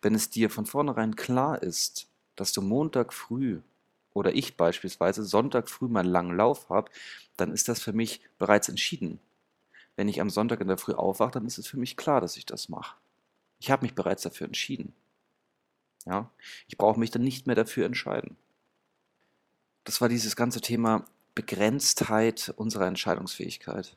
Wenn 0.00 0.14
es 0.14 0.30
dir 0.30 0.48
von 0.48 0.64
vornherein 0.64 1.14
klar 1.14 1.62
ist, 1.62 2.08
dass 2.36 2.52
du 2.52 2.62
Montag 2.62 3.12
früh 3.12 3.60
oder 4.18 4.34
ich 4.34 4.56
beispielsweise 4.56 5.24
Sonntag 5.24 5.68
früh 5.68 5.88
meinen 5.88 6.10
langen 6.10 6.36
Lauf 6.36 6.68
habe, 6.68 6.90
dann 7.36 7.52
ist 7.52 7.68
das 7.68 7.80
für 7.80 7.92
mich 7.92 8.20
bereits 8.38 8.68
entschieden. 8.68 9.20
Wenn 9.96 10.08
ich 10.08 10.20
am 10.20 10.30
Sonntag 10.30 10.60
in 10.60 10.68
der 10.68 10.78
Früh 10.78 10.92
aufwache, 10.92 11.32
dann 11.32 11.46
ist 11.46 11.58
es 11.58 11.66
für 11.66 11.76
mich 11.76 11.96
klar, 11.96 12.20
dass 12.20 12.36
ich 12.36 12.46
das 12.46 12.68
mache. 12.68 12.96
Ich 13.58 13.70
habe 13.70 13.84
mich 13.84 13.94
bereits 13.94 14.22
dafür 14.22 14.46
entschieden. 14.46 14.92
Ja? 16.06 16.30
Ich 16.66 16.76
brauche 16.78 17.00
mich 17.00 17.10
dann 17.10 17.22
nicht 17.22 17.46
mehr 17.46 17.56
dafür 17.56 17.86
entscheiden. 17.86 18.36
Das 19.84 20.00
war 20.00 20.08
dieses 20.08 20.36
ganze 20.36 20.60
Thema 20.60 21.04
Begrenztheit 21.34 22.52
unserer 22.56 22.86
Entscheidungsfähigkeit. 22.86 23.96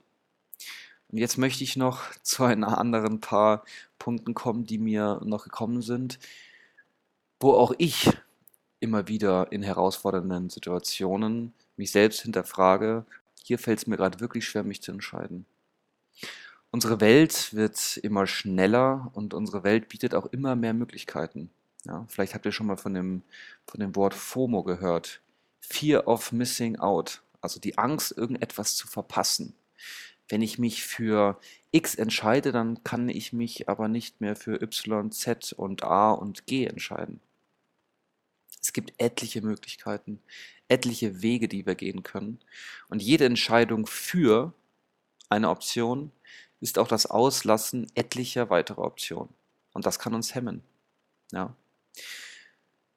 Und 1.09 1.17
jetzt 1.17 1.37
möchte 1.37 1.63
ich 1.63 1.75
noch 1.75 2.01
zu 2.21 2.43
ein 2.43 2.63
anderen 2.63 3.19
paar 3.19 3.65
Punkten 3.99 4.33
kommen, 4.33 4.65
die 4.65 4.77
mir 4.77 5.21
noch 5.23 5.43
gekommen 5.43 5.81
sind, 5.81 6.19
wo 7.39 7.53
auch 7.53 7.73
ich 7.77 8.09
immer 8.81 9.07
wieder 9.07 9.51
in 9.51 9.63
herausfordernden 9.63 10.49
Situationen 10.49 11.53
mich 11.77 11.91
selbst 11.91 12.21
hinterfrage, 12.21 13.05
hier 13.43 13.57
fällt 13.57 13.79
es 13.79 13.87
mir 13.87 13.97
gerade 13.97 14.19
wirklich 14.19 14.45
schwer, 14.45 14.63
mich 14.63 14.81
zu 14.81 14.91
entscheiden. 14.91 15.45
Unsere 16.69 17.01
Welt 17.01 17.53
wird 17.53 17.97
immer 17.97 18.27
schneller 18.27 19.11
und 19.13 19.33
unsere 19.33 19.63
Welt 19.63 19.89
bietet 19.89 20.15
auch 20.15 20.27
immer 20.27 20.55
mehr 20.55 20.73
Möglichkeiten. 20.73 21.49
Ja, 21.83 22.05
vielleicht 22.07 22.33
habt 22.33 22.45
ihr 22.45 22.51
schon 22.51 22.67
mal 22.67 22.77
von 22.77 22.93
dem, 22.93 23.23
von 23.65 23.79
dem 23.79 23.95
Wort 23.95 24.13
FOMO 24.13 24.63
gehört. 24.63 25.21
Fear 25.59 26.07
of 26.07 26.31
Missing 26.31 26.77
Out. 26.77 27.21
Also 27.41 27.59
die 27.59 27.77
Angst, 27.77 28.15
irgendetwas 28.15 28.75
zu 28.75 28.87
verpassen. 28.87 29.53
Wenn 30.29 30.41
ich 30.41 30.59
mich 30.59 30.83
für 30.83 31.39
X 31.71 31.95
entscheide, 31.95 32.51
dann 32.51 32.83
kann 32.83 33.09
ich 33.09 33.33
mich 33.33 33.67
aber 33.67 33.87
nicht 33.87 34.21
mehr 34.21 34.35
für 34.35 34.61
Y, 34.61 35.11
Z 35.11 35.53
und 35.53 35.83
A 35.83 36.11
und 36.11 36.45
G 36.45 36.65
entscheiden. 36.65 37.19
Es 38.61 38.73
gibt 38.73 38.93
etliche 38.97 39.41
Möglichkeiten, 39.41 40.21
etliche 40.67 41.21
Wege, 41.21 41.47
die 41.47 41.65
wir 41.65 41.75
gehen 41.75 42.03
können. 42.03 42.39
Und 42.89 43.01
jede 43.01 43.25
Entscheidung 43.25 43.87
für 43.87 44.53
eine 45.29 45.49
Option 45.49 46.11
ist 46.59 46.77
auch 46.77 46.87
das 46.87 47.07
Auslassen 47.07 47.87
etlicher 47.95 48.49
weiterer 48.49 48.83
Optionen. 48.83 49.33
Und 49.73 49.85
das 49.85 49.99
kann 49.99 50.13
uns 50.13 50.35
hemmen. 50.35 50.61
Ja. 51.31 51.55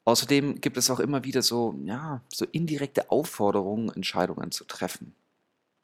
Außerdem 0.04 0.61
gibt 0.61 0.76
es 0.76 0.90
auch 0.90 1.00
immer 1.00 1.25
wieder 1.25 1.40
so, 1.40 1.75
ja, 1.85 2.21
so 2.33 2.44
indirekte 2.44 3.11
Aufforderungen, 3.11 3.88
Entscheidungen 3.88 4.52
zu 4.52 4.64
treffen. 4.64 5.14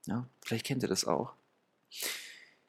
Ja, 0.07 0.27
vielleicht 0.43 0.67
kennt 0.67 0.83
ihr 0.83 0.89
das 0.89 1.07
auch. 1.07 1.33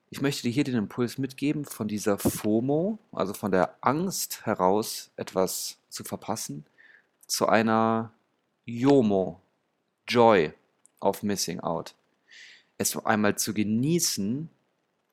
Ich 0.09 0.21
möchte 0.21 0.43
dir 0.43 0.51
hier 0.51 0.63
den 0.63 0.75
Impuls 0.75 1.17
mitgeben, 1.17 1.65
von 1.65 1.87
dieser 1.87 2.17
FOMO, 2.17 2.99
also 3.11 3.33
von 3.33 3.51
der 3.51 3.77
Angst 3.81 4.45
heraus, 4.45 5.09
etwas 5.15 5.77
zu 5.89 6.03
verpassen, 6.03 6.65
zu 7.31 7.47
einer 7.47 8.11
JOMO, 8.65 9.39
Joy 10.05 10.51
of 10.99 11.23
Missing 11.23 11.61
Out. 11.61 11.95
Es 12.77 12.93
einmal 13.05 13.37
zu 13.37 13.53
genießen, 13.53 14.49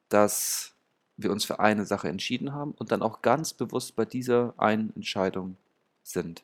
dass 0.08 0.74
wir 1.16 1.30
uns 1.30 1.44
für 1.44 1.60
eine 1.60 1.86
Sache 1.86 2.08
entschieden 2.08 2.52
haben 2.52 2.72
und 2.72 2.90
dann 2.90 3.02
auch 3.02 3.22
ganz 3.22 3.52
bewusst 3.52 3.94
bei 3.94 4.04
dieser 4.04 4.52
einen 4.56 4.92
Entscheidung 4.96 5.56
sind. 6.02 6.42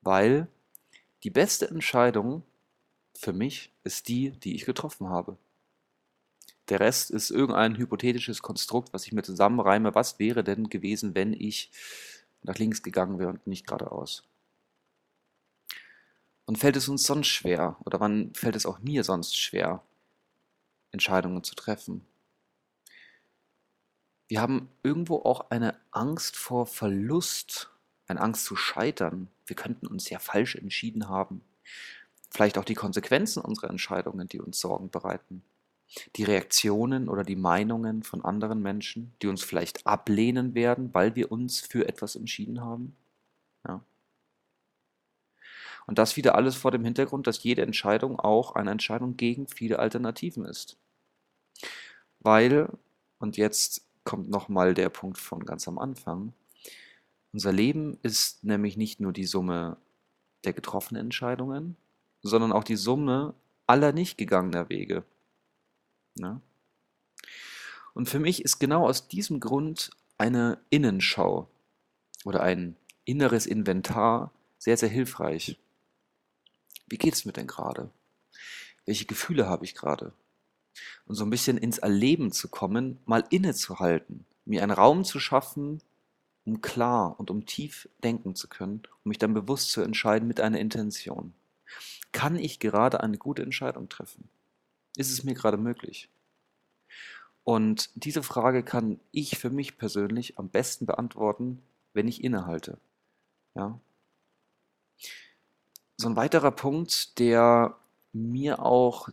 Weil 0.00 0.48
die 1.22 1.30
beste 1.30 1.70
Entscheidung 1.70 2.42
für 3.14 3.32
mich 3.32 3.70
ist 3.84 4.08
die, 4.08 4.32
die 4.32 4.56
ich 4.56 4.64
getroffen 4.64 5.08
habe. 5.08 5.36
Der 6.68 6.80
Rest 6.80 7.12
ist 7.12 7.30
irgendein 7.30 7.78
hypothetisches 7.78 8.42
Konstrukt, 8.42 8.92
was 8.92 9.06
ich 9.06 9.12
mir 9.12 9.22
zusammenreime. 9.22 9.94
Was 9.94 10.18
wäre 10.18 10.42
denn 10.42 10.68
gewesen, 10.68 11.14
wenn 11.14 11.32
ich 11.32 11.70
nach 12.42 12.58
links 12.58 12.82
gegangen 12.82 13.20
wäre 13.20 13.30
und 13.30 13.46
nicht 13.46 13.64
geradeaus? 13.64 14.24
Und 16.48 16.56
fällt 16.56 16.76
es 16.76 16.88
uns 16.88 17.04
sonst 17.04 17.26
schwer, 17.26 17.76
oder 17.84 18.00
wann 18.00 18.32
fällt 18.32 18.56
es 18.56 18.64
auch 18.64 18.78
mir 18.78 19.04
sonst 19.04 19.36
schwer, 19.36 19.82
Entscheidungen 20.92 21.44
zu 21.44 21.54
treffen? 21.54 22.06
Wir 24.28 24.40
haben 24.40 24.70
irgendwo 24.82 25.16
auch 25.16 25.50
eine 25.50 25.78
Angst 25.90 26.38
vor 26.38 26.64
Verlust, 26.64 27.68
eine 28.06 28.22
Angst 28.22 28.46
zu 28.46 28.56
scheitern. 28.56 29.28
Wir 29.44 29.56
könnten 29.56 29.86
uns 29.86 30.08
ja 30.08 30.18
falsch 30.20 30.56
entschieden 30.56 31.10
haben. 31.10 31.42
Vielleicht 32.30 32.56
auch 32.56 32.64
die 32.64 32.72
Konsequenzen 32.72 33.42
unserer 33.42 33.68
Entscheidungen, 33.68 34.26
die 34.26 34.40
uns 34.40 34.58
Sorgen 34.58 34.88
bereiten. 34.88 35.42
Die 36.16 36.24
Reaktionen 36.24 37.10
oder 37.10 37.24
die 37.24 37.36
Meinungen 37.36 38.02
von 38.02 38.24
anderen 38.24 38.62
Menschen, 38.62 39.12
die 39.20 39.26
uns 39.26 39.44
vielleicht 39.44 39.86
ablehnen 39.86 40.54
werden, 40.54 40.94
weil 40.94 41.14
wir 41.14 41.30
uns 41.30 41.60
für 41.60 41.86
etwas 41.86 42.16
entschieden 42.16 42.62
haben. 42.62 42.96
Ja. 43.66 43.84
Und 45.88 45.98
das 45.98 46.18
wieder 46.18 46.34
alles 46.34 46.54
vor 46.54 46.70
dem 46.70 46.84
Hintergrund, 46.84 47.26
dass 47.26 47.42
jede 47.42 47.62
Entscheidung 47.62 48.20
auch 48.20 48.54
eine 48.54 48.70
Entscheidung 48.70 49.16
gegen 49.16 49.48
viele 49.48 49.78
Alternativen 49.78 50.44
ist. 50.44 50.76
Weil, 52.20 52.68
und 53.18 53.38
jetzt 53.38 53.86
kommt 54.04 54.28
nochmal 54.28 54.74
der 54.74 54.90
Punkt 54.90 55.16
von 55.16 55.46
ganz 55.46 55.66
am 55.66 55.78
Anfang. 55.78 56.34
Unser 57.32 57.52
Leben 57.52 57.98
ist 58.02 58.44
nämlich 58.44 58.76
nicht 58.76 59.00
nur 59.00 59.14
die 59.14 59.24
Summe 59.24 59.78
der 60.44 60.52
getroffenen 60.52 61.04
Entscheidungen, 61.04 61.74
sondern 62.20 62.52
auch 62.52 62.64
die 62.64 62.76
Summe 62.76 63.32
aller 63.66 63.92
nicht 63.92 64.18
gegangener 64.18 64.68
Wege. 64.68 65.04
Ja? 66.16 66.42
Und 67.94 68.10
für 68.10 68.18
mich 68.18 68.44
ist 68.44 68.58
genau 68.58 68.86
aus 68.86 69.08
diesem 69.08 69.40
Grund 69.40 69.90
eine 70.18 70.58
Innenschau 70.68 71.48
oder 72.26 72.42
ein 72.42 72.76
inneres 73.06 73.46
Inventar 73.46 74.32
sehr, 74.58 74.76
sehr 74.76 74.90
hilfreich. 74.90 75.56
Wie 76.86 76.98
geht 76.98 77.14
es 77.14 77.24
mir 77.24 77.32
denn 77.32 77.46
gerade? 77.46 77.90
Welche 78.84 79.04
Gefühle 79.04 79.48
habe 79.48 79.64
ich 79.64 79.74
gerade? 79.74 80.12
Und 81.06 81.14
so 81.14 81.24
ein 81.24 81.30
bisschen 81.30 81.58
ins 81.58 81.78
Erleben 81.78 82.32
zu 82.32 82.48
kommen, 82.48 82.98
mal 83.04 83.24
innezuhalten, 83.30 84.24
mir 84.44 84.62
einen 84.62 84.72
Raum 84.72 85.04
zu 85.04 85.20
schaffen, 85.20 85.82
um 86.44 86.62
klar 86.62 87.18
und 87.18 87.30
um 87.30 87.44
tief 87.44 87.88
denken 88.02 88.34
zu 88.34 88.48
können, 88.48 88.82
um 89.04 89.08
mich 89.10 89.18
dann 89.18 89.34
bewusst 89.34 89.70
zu 89.70 89.82
entscheiden 89.82 90.26
mit 90.26 90.40
einer 90.40 90.58
Intention. 90.58 91.34
Kann 92.12 92.36
ich 92.36 92.58
gerade 92.58 93.02
eine 93.02 93.18
gute 93.18 93.42
Entscheidung 93.42 93.88
treffen? 93.88 94.28
Ist 94.96 95.10
es 95.10 95.24
mir 95.24 95.34
gerade 95.34 95.58
möglich? 95.58 96.08
Und 97.44 97.90
diese 97.94 98.22
Frage 98.22 98.62
kann 98.62 99.00
ich 99.10 99.38
für 99.38 99.50
mich 99.50 99.78
persönlich 99.78 100.38
am 100.38 100.48
besten 100.48 100.86
beantworten, 100.86 101.62
wenn 101.92 102.08
ich 102.08 102.22
innehalte. 102.24 102.78
Ja? 103.54 103.80
So 106.00 106.08
ein 106.08 106.16
weiterer 106.16 106.52
Punkt, 106.52 107.18
der 107.18 107.76
mir 108.12 108.62
auch 108.62 109.08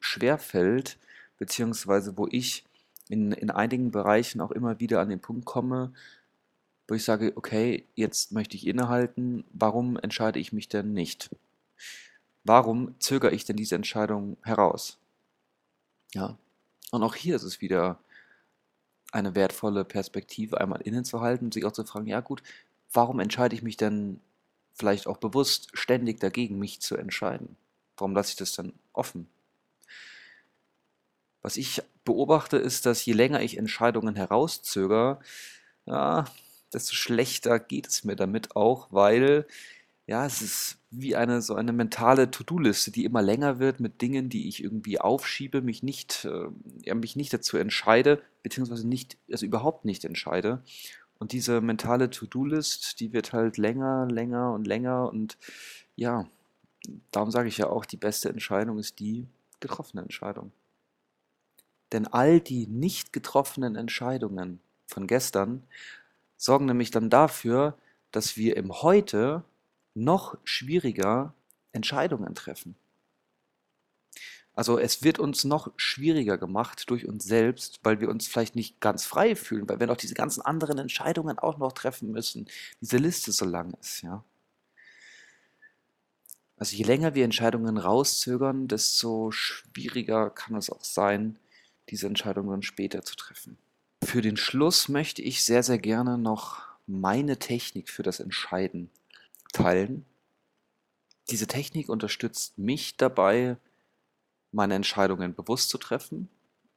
schwer 0.00 0.38
fällt, 0.38 0.98
beziehungsweise 1.38 2.16
wo 2.16 2.26
ich 2.30 2.64
in, 3.10 3.32
in 3.32 3.50
einigen 3.50 3.90
Bereichen 3.90 4.40
auch 4.40 4.50
immer 4.50 4.80
wieder 4.80 5.00
an 5.00 5.10
den 5.10 5.20
Punkt 5.20 5.44
komme, 5.44 5.92
wo 6.88 6.94
ich 6.94 7.04
sage, 7.04 7.34
okay, 7.36 7.84
jetzt 7.94 8.32
möchte 8.32 8.56
ich 8.56 8.66
innehalten, 8.66 9.44
warum 9.52 9.98
entscheide 9.98 10.38
ich 10.38 10.52
mich 10.52 10.68
denn 10.68 10.94
nicht? 10.94 11.28
Warum 12.44 12.94
zögere 13.00 13.32
ich 13.32 13.44
denn 13.44 13.56
diese 13.56 13.74
Entscheidung 13.74 14.38
heraus? 14.42 14.98
Ja, 16.14 16.38
und 16.90 17.02
auch 17.02 17.16
hier 17.16 17.36
ist 17.36 17.42
es 17.42 17.60
wieder 17.60 17.98
eine 19.12 19.34
wertvolle 19.34 19.84
Perspektive, 19.84 20.58
einmal 20.58 20.80
innezuhalten, 20.80 21.52
sich 21.52 21.66
auch 21.66 21.72
zu 21.72 21.84
fragen, 21.84 22.06
ja 22.06 22.20
gut, 22.20 22.42
warum 22.92 23.20
entscheide 23.20 23.54
ich 23.54 23.62
mich 23.62 23.76
denn 23.76 24.20
vielleicht 24.80 25.06
auch 25.06 25.18
bewusst 25.18 25.68
ständig 25.74 26.18
dagegen, 26.18 26.58
mich 26.58 26.80
zu 26.80 26.96
entscheiden? 26.96 27.56
Warum 27.96 28.14
lasse 28.14 28.30
ich 28.30 28.36
das 28.36 28.52
dann 28.52 28.72
offen? 28.92 29.28
Was 31.42 31.56
ich 31.56 31.82
beobachte, 32.04 32.56
ist, 32.56 32.86
dass 32.86 33.04
je 33.04 33.12
länger 33.12 33.42
ich 33.42 33.56
Entscheidungen 33.56 34.16
herauszögere, 34.16 35.20
ja, 35.86 36.24
desto 36.72 36.94
schlechter 36.94 37.58
geht 37.60 37.88
es 37.88 38.04
mir 38.04 38.16
damit 38.16 38.56
auch, 38.56 38.88
weil 38.90 39.46
ja, 40.06 40.26
es 40.26 40.42
ist 40.42 40.78
wie 40.90 41.14
eine 41.14 41.40
so 41.40 41.54
eine 41.54 41.72
mentale 41.72 42.32
To-Do-Liste, 42.32 42.90
die 42.90 43.04
immer 43.04 43.22
länger 43.22 43.60
wird 43.60 43.78
mit 43.78 44.02
Dingen, 44.02 44.28
die 44.28 44.48
ich 44.48 44.62
irgendwie 44.62 44.98
aufschiebe, 44.98 45.62
mich 45.62 45.84
nicht, 45.84 46.24
äh, 46.24 46.48
ja, 46.82 46.94
mich 46.96 47.14
nicht 47.14 47.32
dazu 47.32 47.56
entscheide, 47.56 48.20
beziehungsweise 48.42 48.88
nicht, 48.88 49.16
also 49.30 49.46
überhaupt 49.46 49.84
nicht 49.84 50.04
entscheide. 50.04 50.64
Und 51.20 51.32
diese 51.32 51.60
mentale 51.60 52.08
To-Do-List, 52.08 52.98
die 52.98 53.12
wird 53.12 53.34
halt 53.34 53.58
länger, 53.58 54.06
länger 54.06 54.52
und 54.54 54.66
länger 54.66 55.08
und 55.10 55.36
ja, 55.94 56.26
darum 57.10 57.30
sage 57.30 57.48
ich 57.48 57.58
ja 57.58 57.68
auch, 57.68 57.84
die 57.84 57.98
beste 57.98 58.30
Entscheidung 58.30 58.78
ist 58.78 58.98
die 59.00 59.28
getroffene 59.60 60.02
Entscheidung. 60.02 60.50
Denn 61.92 62.06
all 62.06 62.40
die 62.40 62.66
nicht 62.66 63.12
getroffenen 63.12 63.76
Entscheidungen 63.76 64.60
von 64.86 65.06
gestern 65.06 65.62
sorgen 66.38 66.64
nämlich 66.64 66.90
dann 66.90 67.10
dafür, 67.10 67.76
dass 68.12 68.38
wir 68.38 68.56
im 68.56 68.82
Heute 68.82 69.44
noch 69.94 70.38
schwieriger 70.44 71.34
Entscheidungen 71.72 72.34
treffen. 72.34 72.76
Also 74.60 74.78
es 74.78 75.02
wird 75.02 75.18
uns 75.18 75.44
noch 75.44 75.72
schwieriger 75.78 76.36
gemacht 76.36 76.90
durch 76.90 77.08
uns 77.08 77.24
selbst, 77.24 77.80
weil 77.82 77.98
wir 78.02 78.10
uns 78.10 78.26
vielleicht 78.26 78.56
nicht 78.56 78.78
ganz 78.78 79.06
frei 79.06 79.34
fühlen, 79.34 79.66
weil 79.66 79.80
wir 79.80 79.86
noch 79.86 79.96
diese 79.96 80.12
ganzen 80.12 80.42
anderen 80.42 80.76
Entscheidungen 80.76 81.38
auch 81.38 81.56
noch 81.56 81.72
treffen 81.72 82.10
müssen. 82.10 82.46
Diese 82.82 82.98
Liste 82.98 83.32
so 83.32 83.46
lang 83.46 83.72
ist, 83.80 84.02
ja. 84.02 84.22
Also 86.58 86.76
je 86.76 86.84
länger 86.84 87.14
wir 87.14 87.24
Entscheidungen 87.24 87.78
rauszögern, 87.78 88.68
desto 88.68 89.30
schwieriger 89.30 90.28
kann 90.28 90.54
es 90.56 90.68
auch 90.68 90.84
sein, 90.84 91.38
diese 91.88 92.06
Entscheidungen 92.06 92.62
später 92.62 93.00
zu 93.00 93.16
treffen. 93.16 93.56
Für 94.04 94.20
den 94.20 94.36
Schluss 94.36 94.90
möchte 94.90 95.22
ich 95.22 95.42
sehr, 95.42 95.62
sehr 95.62 95.78
gerne 95.78 96.18
noch 96.18 96.60
meine 96.86 97.38
Technik 97.38 97.88
für 97.88 98.02
das 98.02 98.20
Entscheiden 98.20 98.90
teilen. 99.54 100.04
Diese 101.30 101.46
Technik 101.46 101.88
unterstützt 101.88 102.58
mich 102.58 102.98
dabei, 102.98 103.56
meine 104.52 104.74
Entscheidungen 104.74 105.34
bewusst 105.34 105.70
zu 105.70 105.78
treffen, 105.78 106.28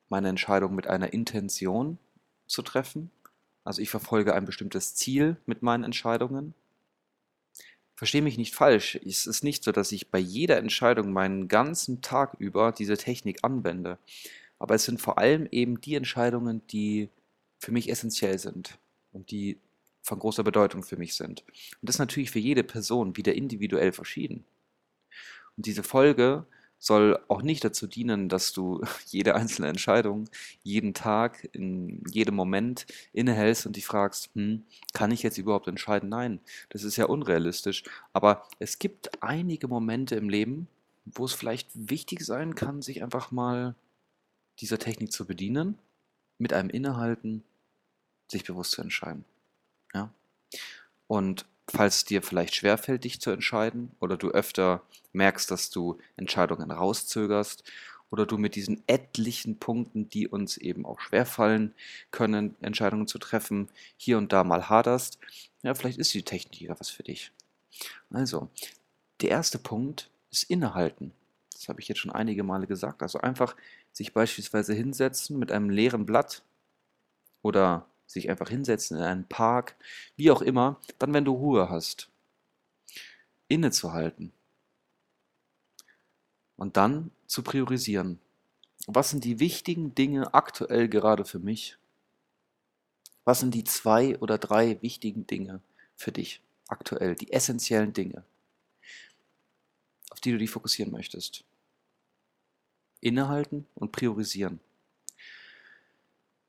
meine 0.10 0.30
Entscheidung 0.30 0.76
mit 0.76 0.88
einer 0.88 1.14
Intention 1.14 1.98
zu 2.48 2.62
treffen. 2.62 3.10
Also 3.64 3.82
ich 3.82 3.90
verfolge 3.90 4.34
ein 4.34 4.46
bestimmtes 4.46 4.96
Ziel 4.96 5.38
mit 5.46 5.62
meinen 5.62 5.84
Entscheidungen. 5.84 6.54
Verstehe 7.96 8.22
mich 8.22 8.38
nicht 8.38 8.54
falsch, 8.54 8.96
es 8.96 9.26
ist 9.26 9.44
nicht 9.44 9.64
so, 9.64 9.72
dass 9.72 9.92
ich 9.92 10.10
bei 10.10 10.20
jeder 10.20 10.58
Entscheidung 10.58 11.14
meinen 11.14 11.48
ganzen 11.48 12.02
Tag 12.02 12.36
über 12.40 12.72
diese 12.72 12.98
Technik 12.98 13.44
anwende. 13.44 13.98
Aber 14.60 14.76
es 14.76 14.84
sind 14.84 15.02
vor 15.02 15.18
allem 15.18 15.48
eben 15.52 15.80
die 15.80 15.96
Entscheidungen, 15.96 16.66
die 16.68 17.10
für 17.60 17.72
mich 17.72 17.90
essentiell 17.90 18.40
sind 18.40 18.78
und 19.12 19.32
die 19.32 19.58
von 20.02 20.20
großer 20.20 20.44
Bedeutung 20.44 20.84
für 20.84 20.98
mich 20.98 21.16
sind. 21.16 21.44
Und 21.48 21.88
das 21.88 21.96
ist 21.96 22.00
natürlich 22.00 22.32
für 22.32 22.40
jede 22.40 22.64
Person 22.64 23.16
wieder 23.16 23.34
individuell 23.34 23.94
verschieden. 23.94 24.44
Und 25.56 25.66
diese 25.66 25.84
Folge 25.84 26.46
soll 26.84 27.18
auch 27.30 27.42
nicht 27.42 27.64
dazu 27.64 27.88
dienen, 27.88 28.28
dass 28.28 28.52
du 28.52 28.82
jede 29.08 29.36
einzelne 29.36 29.70
Entscheidung 29.70 30.30
jeden 30.64 30.94
Tag, 30.94 31.48
in 31.54 32.04
jedem 32.10 32.36
Moment 32.36 32.86
innehältst 33.14 33.66
und 33.66 33.78
dich 33.78 33.86
fragst, 33.86 34.30
hm, 34.36 34.66
kann 34.92 35.12
ich 35.12 35.24
jetzt 35.24 35.38
überhaupt 35.38 35.68
entscheiden? 35.68 36.10
Nein, 36.10 36.42
das 36.70 36.84
ist 36.84 36.98
ja 36.98 37.06
unrealistisch. 37.06 37.84
Aber 38.12 38.46
es 38.60 38.80
gibt 38.80 39.24
einige 39.24 39.70
Momente 39.70 40.16
im 40.16 40.28
Leben, 40.28 40.68
wo 41.06 41.24
es 41.24 41.34
vielleicht 41.34 41.70
wichtig 41.74 42.26
sein 42.26 42.54
kann, 42.54 42.82
sich 42.82 43.02
einfach 43.02 43.32
mal 43.32 43.76
dieser 44.60 44.78
Technik 44.78 45.14
zu 45.14 45.26
bedienen, 45.26 45.78
mit 46.38 46.52
einem 46.52 46.70
Innehalten, 46.70 47.44
sich 48.30 48.44
bewusst 48.44 48.72
zu 48.72 48.82
entscheiden. 48.82 49.24
Ja? 49.94 50.12
Und 51.08 51.46
falls 51.68 52.06
dir 52.06 52.22
vielleicht 52.22 52.56
schwerfällt, 52.56 53.04
dich 53.04 53.22
zu 53.22 53.32
entscheiden 53.32 53.92
oder 54.00 54.18
du 54.18 54.30
öfter 54.30 54.82
merkst, 55.14 55.50
dass 55.50 55.70
du 55.70 55.98
Entscheidungen 56.18 56.72
rauszögerst 56.72 57.64
oder 58.10 58.26
du 58.26 58.38
mit 58.38 58.56
diesen 58.56 58.84
etlichen 58.88 59.58
Punkten, 59.58 60.10
die 60.10 60.28
uns 60.28 60.58
eben 60.58 60.86
auch 60.86 61.00
schwerfallen 61.00 61.74
können, 62.12 62.56
Entscheidungen 62.62 63.08
zu 63.08 63.18
treffen, 63.18 63.70
hier 63.98 64.18
und 64.18 64.32
da 64.34 64.44
mal 64.44 64.70
haderst, 64.70 65.18
ja, 65.64 65.74
vielleicht 65.74 65.98
ist 65.98 66.14
die 66.14 66.24
Technik 66.24 66.62
ja 66.62 66.80
was 66.80 66.90
für 66.90 67.04
dich. 67.04 67.32
Also, 68.12 68.50
der 69.22 69.30
erste 69.30 69.58
Punkt 69.58 70.10
ist 70.30 70.44
Innehalten. 70.44 71.14
Das 71.54 71.70
habe 71.70 71.80
ich 71.80 71.88
jetzt 71.88 72.00
schon 72.00 72.12
einige 72.12 72.44
Male 72.44 72.68
gesagt. 72.68 73.02
Also 73.02 73.22
einfach 73.22 73.56
sich 73.94 74.14
beispielsweise 74.14 74.74
hinsetzen 74.74 75.40
mit 75.40 75.52
einem 75.52 75.70
leeren 75.70 76.06
Blatt 76.06 76.44
oder 77.42 77.86
sich 78.14 78.30
einfach 78.30 78.50
hinsetzen 78.50 78.98
in 78.98 79.04
einen 79.04 79.28
Park, 79.28 79.76
wie 80.16 80.32
auch 80.32 80.42
immer, 80.42 80.80
dann 81.00 81.14
wenn 81.14 81.26
du 81.26 81.34
Ruhe 81.34 81.70
hast, 81.70 82.10
innezuhalten 83.48 84.32
und 86.56 86.78
dann 86.78 87.12
zu 87.28 87.44
priorisieren. 87.44 88.20
Was 88.88 89.10
sind 89.10 89.24
die 89.24 89.40
wichtigen 89.40 89.96
Dinge 89.96 90.34
aktuell 90.34 90.90
gerade 90.90 91.26
für 91.26 91.40
mich? 91.40 91.78
Was 93.26 93.40
sind 93.40 93.54
die 93.54 93.64
zwei 93.64 94.18
oder 94.20 94.38
drei 94.38 94.82
wichtigen 94.82 95.26
Dinge 95.26 95.62
für 95.96 96.12
dich 96.12 96.42
aktuell, 96.68 97.16
die 97.16 97.32
essentiellen 97.32 97.94
Dinge, 97.94 98.24
auf 100.10 100.20
die 100.20 100.32
du 100.32 100.38
dich 100.38 100.50
fokussieren 100.50 100.92
möchtest? 100.92 101.46
Innehalten 103.00 103.66
und 103.76 103.92
priorisieren. 103.92 104.60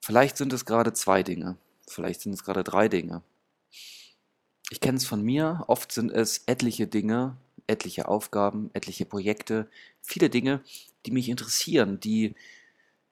Vielleicht 0.04 0.36
sind 0.36 0.52
es 0.52 0.66
gerade 0.66 0.92
zwei 0.92 1.22
Dinge, 1.22 1.56
vielleicht 1.88 2.20
sind 2.20 2.34
es 2.34 2.44
gerade 2.44 2.62
drei 2.62 2.90
Dinge. 2.90 3.22
Ich 4.68 4.80
kenne 4.80 4.98
es 4.98 5.06
von 5.06 5.22
mir, 5.22 5.64
oft 5.66 5.92
sind 5.92 6.12
es 6.12 6.42
etliche 6.44 6.86
Dinge, 6.86 7.38
etliche 7.68 8.06
Aufgaben, 8.06 8.68
etliche 8.74 9.06
Projekte, 9.06 9.66
viele 10.02 10.28
Dinge, 10.28 10.60
die 11.06 11.10
mich 11.10 11.30
interessieren, 11.30 12.00
die, 12.00 12.34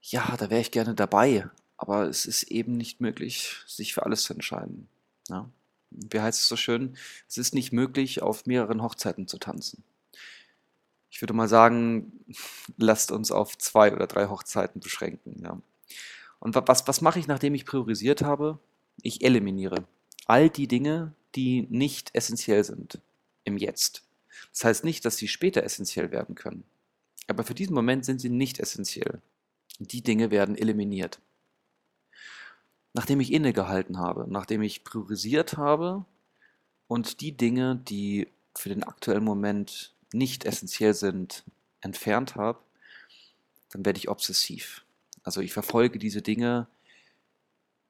ja, 0.02 0.36
da 0.36 0.50
wäre 0.50 0.60
ich 0.60 0.70
gerne 0.70 0.94
dabei, 0.94 1.48
aber 1.78 2.10
es 2.10 2.26
ist 2.26 2.42
eben 2.42 2.76
nicht 2.76 3.00
möglich, 3.00 3.56
sich 3.66 3.94
für 3.94 4.04
alles 4.04 4.24
zu 4.24 4.34
entscheiden. 4.34 4.86
Ja? 5.30 5.48
Wie 5.88 6.20
heißt 6.20 6.40
es 6.40 6.48
so 6.48 6.56
schön? 6.56 6.98
Es 7.26 7.38
ist 7.38 7.54
nicht 7.54 7.72
möglich, 7.72 8.20
auf 8.20 8.44
mehreren 8.44 8.82
Hochzeiten 8.82 9.26
zu 9.26 9.38
tanzen. 9.38 9.82
Ich 11.10 11.22
würde 11.22 11.32
mal 11.32 11.48
sagen, 11.48 12.22
lasst 12.76 13.12
uns 13.12 13.32
auf 13.32 13.56
zwei 13.56 13.94
oder 13.94 14.06
drei 14.06 14.26
Hochzeiten 14.26 14.82
beschränken. 14.82 15.42
Ja? 15.42 15.58
Und 16.42 16.56
was, 16.56 16.88
was 16.88 17.00
mache 17.00 17.20
ich, 17.20 17.28
nachdem 17.28 17.54
ich 17.54 17.64
priorisiert 17.64 18.22
habe? 18.22 18.58
Ich 19.00 19.24
eliminiere 19.24 19.86
all 20.26 20.50
die 20.50 20.66
Dinge, 20.66 21.12
die 21.36 21.68
nicht 21.70 22.10
essentiell 22.14 22.64
sind 22.64 23.00
im 23.44 23.56
Jetzt. 23.56 24.02
Das 24.52 24.64
heißt 24.64 24.84
nicht, 24.84 25.04
dass 25.04 25.16
sie 25.16 25.28
später 25.28 25.62
essentiell 25.62 26.10
werden 26.10 26.34
können. 26.34 26.64
Aber 27.28 27.44
für 27.44 27.54
diesen 27.54 27.74
Moment 27.74 28.04
sind 28.04 28.20
sie 28.20 28.28
nicht 28.28 28.58
essentiell. 28.58 29.20
Die 29.78 30.02
Dinge 30.02 30.30
werden 30.30 30.56
eliminiert. 30.56 31.20
Nachdem 32.92 33.20
ich 33.20 33.32
innegehalten 33.32 33.98
habe, 33.98 34.26
nachdem 34.28 34.62
ich 34.62 34.84
priorisiert 34.84 35.56
habe 35.56 36.04
und 36.88 37.20
die 37.20 37.32
Dinge, 37.32 37.76
die 37.76 38.26
für 38.54 38.68
den 38.68 38.82
aktuellen 38.82 39.24
Moment 39.24 39.94
nicht 40.12 40.44
essentiell 40.44 40.92
sind, 40.92 41.44
entfernt 41.80 42.34
habe, 42.34 42.58
dann 43.70 43.84
werde 43.84 43.98
ich 43.98 44.10
obsessiv. 44.10 44.84
Also 45.22 45.40
ich 45.40 45.52
verfolge 45.52 45.98
diese 45.98 46.22
Dinge 46.22 46.66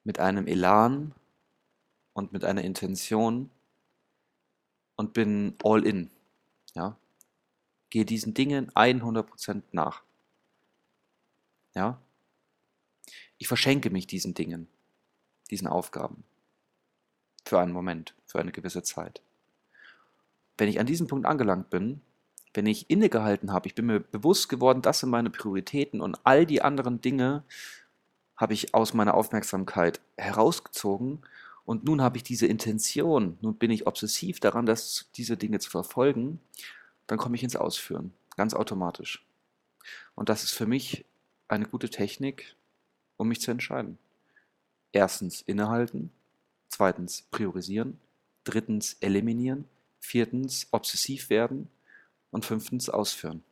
mit 0.05 0.19
einem 0.19 0.47
Elan 0.47 1.15
und 2.13 2.33
mit 2.33 2.45
einer 2.45 2.63
Intention 2.63 3.51
und 4.97 5.13
bin 5.13 5.55
all 5.63 5.87
in. 5.87 6.11
Ja? 6.75 6.97
Gehe 7.91 8.05
diesen 8.05 8.35
Dingen 8.35 8.71
100% 8.73 9.63
nach. 9.73 10.03
Ja? 11.75 12.01
Ich 13.39 13.49
verschenke 13.49 13.91
mich 13.91 14.07
diesen 14.07 14.35
Dingen, 14.35 14.69
diesen 15.51 15.67
Aufgaben. 15.67 16.25
Für 17.45 17.59
einen 17.61 17.73
Moment, 17.73 18.15
für 18.27 18.39
eine 18.39 18.53
gewisse 18.53 18.83
Zeit. 18.83 19.21
Wenn 20.57 20.69
ich 20.69 20.79
an 20.79 20.87
diesem 20.87 21.09
Punkt 21.09 21.27
angelangt 21.27 21.71
bin, 21.71 22.01
wenn 22.55 22.67
ich 22.67 22.91
innegehalten 22.91 23.53
habe, 23.53 23.67
ich 23.67 23.75
bin 23.75 23.87
mir 23.87 24.01
bewusst 24.01 24.49
geworden, 24.49 24.83
das 24.83 25.01
sind 25.01 25.11
meine 25.11 25.31
Prioritäten 25.31 26.01
und 26.01 26.19
all 26.25 26.47
die 26.47 26.63
anderen 26.63 27.01
Dinge 27.01 27.45
habe 28.37 28.55
ich 28.55 28.75
aus 28.75 28.93
meiner 28.95 29.15
Aufmerksamkeit 29.15 30.01
herausgezogen 30.17 31.23
und 31.65 31.85
nun 31.85 32.03
habe 32.03 32.17
ich 32.17 32.23
diese 32.23 32.47
Intention, 32.47 33.39
nun 33.41 33.55
bin 33.55 33.71
ich 33.71 33.87
obsessiv 33.87 34.41
daran, 34.41 34.67
dass 34.67 35.07
diese 35.15 35.37
Dinge 35.37 35.61
zu 35.61 35.71
verfolgen, 35.71 36.41
dann 37.07 37.19
komme 37.19 37.37
ich 37.37 37.43
ins 37.43 37.57
Ausführen, 37.57 38.13
ganz 38.37 38.53
automatisch. 38.55 39.25
Und 40.15 40.29
das 40.29 40.45
ist 40.45 40.53
für 40.53 40.67
mich 40.67 41.05
eine 41.49 41.67
gute 41.67 41.89
Technik, 41.89 42.57
um 43.17 43.29
mich 43.29 43.41
zu 43.41 43.51
entscheiden. 43.51 43.99
Erstens 44.93 45.41
innehalten, 45.43 46.11
zweitens 46.69 47.23
priorisieren, 47.31 47.99
drittens 48.45 48.97
eliminieren, 49.01 49.67
viertens 50.01 50.69
obsessiv 50.73 51.31
werden 51.31 51.69
und 52.33 52.45
fünftens 52.45 52.89
ausführen. 52.89 53.45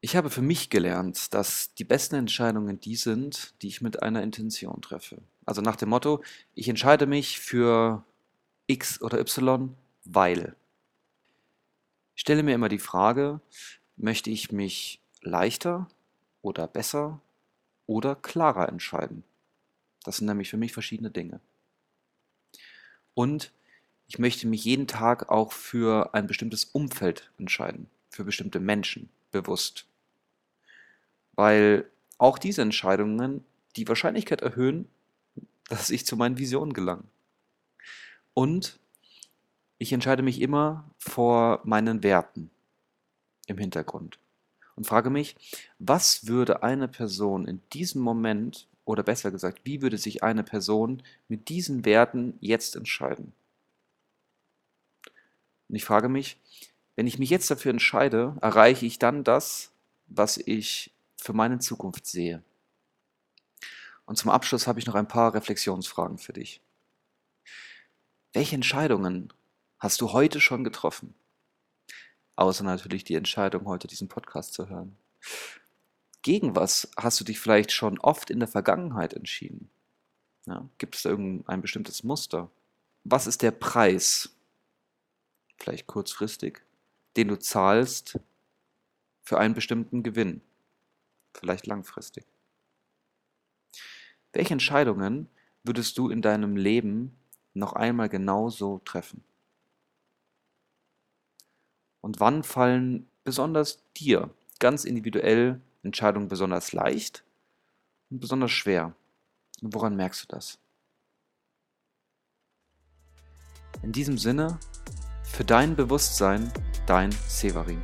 Ich 0.00 0.16
habe 0.16 0.30
für 0.30 0.40
mich 0.40 0.70
gelernt, 0.70 1.34
dass 1.34 1.74
die 1.74 1.84
besten 1.84 2.14
Entscheidungen 2.14 2.80
die 2.80 2.96
sind, 2.96 3.54
die 3.60 3.68
ich 3.68 3.82
mit 3.82 4.02
einer 4.02 4.22
Intention 4.22 4.80
treffe. 4.80 5.20
Also 5.44 5.60
nach 5.60 5.76
dem 5.76 5.88
Motto, 5.90 6.22
ich 6.54 6.68
entscheide 6.68 7.06
mich 7.06 7.40
für 7.40 8.04
X 8.66 9.02
oder 9.02 9.18
Y, 9.18 9.76
weil. 10.04 10.54
Ich 12.14 12.20
stelle 12.20 12.42
mir 12.42 12.54
immer 12.54 12.68
die 12.68 12.78
Frage, 12.78 13.40
möchte 13.96 14.30
ich 14.30 14.52
mich 14.52 15.00
leichter 15.22 15.88
oder 16.40 16.66
besser 16.66 17.20
oder 17.86 18.14
klarer 18.14 18.68
entscheiden? 18.68 19.24
Das 20.04 20.18
sind 20.18 20.26
nämlich 20.26 20.50
für 20.50 20.56
mich 20.56 20.72
verschiedene 20.72 21.10
Dinge. 21.10 21.40
Und 23.14 23.52
ich 24.08 24.18
möchte 24.18 24.46
mich 24.46 24.64
jeden 24.64 24.86
Tag 24.86 25.28
auch 25.28 25.52
für 25.52 26.14
ein 26.14 26.26
bestimmtes 26.26 26.64
Umfeld 26.64 27.30
entscheiden, 27.38 27.88
für 28.10 28.24
bestimmte 28.24 28.60
Menschen 28.60 29.08
bewusst. 29.32 29.86
Weil 31.34 31.84
auch 32.18 32.38
diese 32.38 32.62
Entscheidungen 32.62 33.44
die 33.76 33.88
Wahrscheinlichkeit 33.88 34.40
erhöhen, 34.40 34.88
dass 35.68 35.90
ich 35.90 36.06
zu 36.06 36.16
meinen 36.16 36.38
Visionen 36.38 36.72
gelange. 36.72 37.04
Und 38.32 38.78
ich 39.78 39.92
entscheide 39.92 40.22
mich 40.22 40.40
immer 40.40 40.88
vor 40.98 41.60
meinen 41.64 42.02
Werten 42.02 42.50
im 43.46 43.58
Hintergrund 43.58 44.18
und 44.76 44.86
frage 44.86 45.10
mich, 45.10 45.36
was 45.78 46.26
würde 46.26 46.62
eine 46.62 46.88
Person 46.88 47.46
in 47.46 47.60
diesem 47.72 48.02
Moment, 48.02 48.68
oder 48.84 49.02
besser 49.02 49.32
gesagt, 49.32 49.62
wie 49.64 49.82
würde 49.82 49.98
sich 49.98 50.22
eine 50.22 50.44
Person 50.44 51.02
mit 51.28 51.48
diesen 51.48 51.84
Werten 51.84 52.34
jetzt 52.40 52.76
entscheiden? 52.76 53.32
Und 55.68 55.76
ich 55.76 55.84
frage 55.84 56.08
mich, 56.08 56.38
wenn 56.94 57.06
ich 57.06 57.18
mich 57.18 57.30
jetzt 57.30 57.50
dafür 57.50 57.70
entscheide, 57.70 58.36
erreiche 58.40 58.86
ich 58.86 58.98
dann 58.98 59.24
das, 59.24 59.72
was 60.06 60.38
ich 60.38 60.92
für 61.16 61.32
meine 61.32 61.58
Zukunft 61.58 62.06
sehe? 62.06 62.42
Und 64.06 64.16
zum 64.16 64.30
Abschluss 64.30 64.66
habe 64.66 64.78
ich 64.78 64.86
noch 64.86 64.94
ein 64.94 65.08
paar 65.08 65.34
Reflexionsfragen 65.34 66.18
für 66.18 66.32
dich. 66.32 66.60
Welche 68.32 68.54
Entscheidungen 68.54 69.32
hast 69.78 70.00
du 70.00 70.12
heute 70.12 70.40
schon 70.40 70.62
getroffen? 70.62 71.14
Außer 72.36 72.64
natürlich 72.64 73.02
die 73.02 73.14
Entscheidung, 73.14 73.66
heute 73.66 73.88
diesen 73.88 74.08
Podcast 74.08 74.52
zu 74.52 74.68
hören. 74.68 74.96
Gegen 76.22 76.54
was 76.54 76.90
hast 76.96 77.18
du 77.20 77.24
dich 77.24 77.40
vielleicht 77.40 77.72
schon 77.72 77.98
oft 77.98 78.30
in 78.30 78.38
der 78.38 78.48
Vergangenheit 78.48 79.14
entschieden? 79.14 79.70
Ja, 80.46 80.68
gibt 80.78 80.94
es 80.94 81.02
da 81.02 81.10
irgendein 81.10 81.60
bestimmtes 81.60 82.04
Muster? 82.04 82.50
Was 83.04 83.26
ist 83.26 83.42
der 83.42 83.52
Preis, 83.52 84.35
vielleicht 85.58 85.86
kurzfristig, 85.86 86.62
den 87.16 87.28
du 87.28 87.38
zahlst 87.38 88.18
für 89.22 89.38
einen 89.38 89.54
bestimmten 89.54 90.02
Gewinn, 90.02 90.40
vielleicht 91.34 91.66
langfristig. 91.66 92.24
Welche 94.32 94.54
Entscheidungen 94.54 95.28
würdest 95.64 95.98
du 95.98 96.10
in 96.10 96.22
deinem 96.22 96.56
Leben 96.56 97.16
noch 97.54 97.72
einmal 97.72 98.08
genauso 98.08 98.80
treffen? 98.84 99.24
Und 102.00 102.20
wann 102.20 102.42
fallen 102.42 103.08
besonders 103.24 103.82
dir 103.96 104.30
ganz 104.60 104.84
individuell 104.84 105.60
Entscheidungen 105.82 106.28
besonders 106.28 106.72
leicht 106.72 107.24
und 108.10 108.20
besonders 108.20 108.52
schwer? 108.52 108.94
Und 109.62 109.74
woran 109.74 109.96
merkst 109.96 110.22
du 110.24 110.28
das? 110.28 110.58
In 113.82 113.92
diesem 113.92 114.18
Sinne 114.18 114.58
für 115.36 115.44
dein 115.44 115.76
Bewusstsein, 115.76 116.50
dein 116.86 117.10
Severin. 117.28 117.82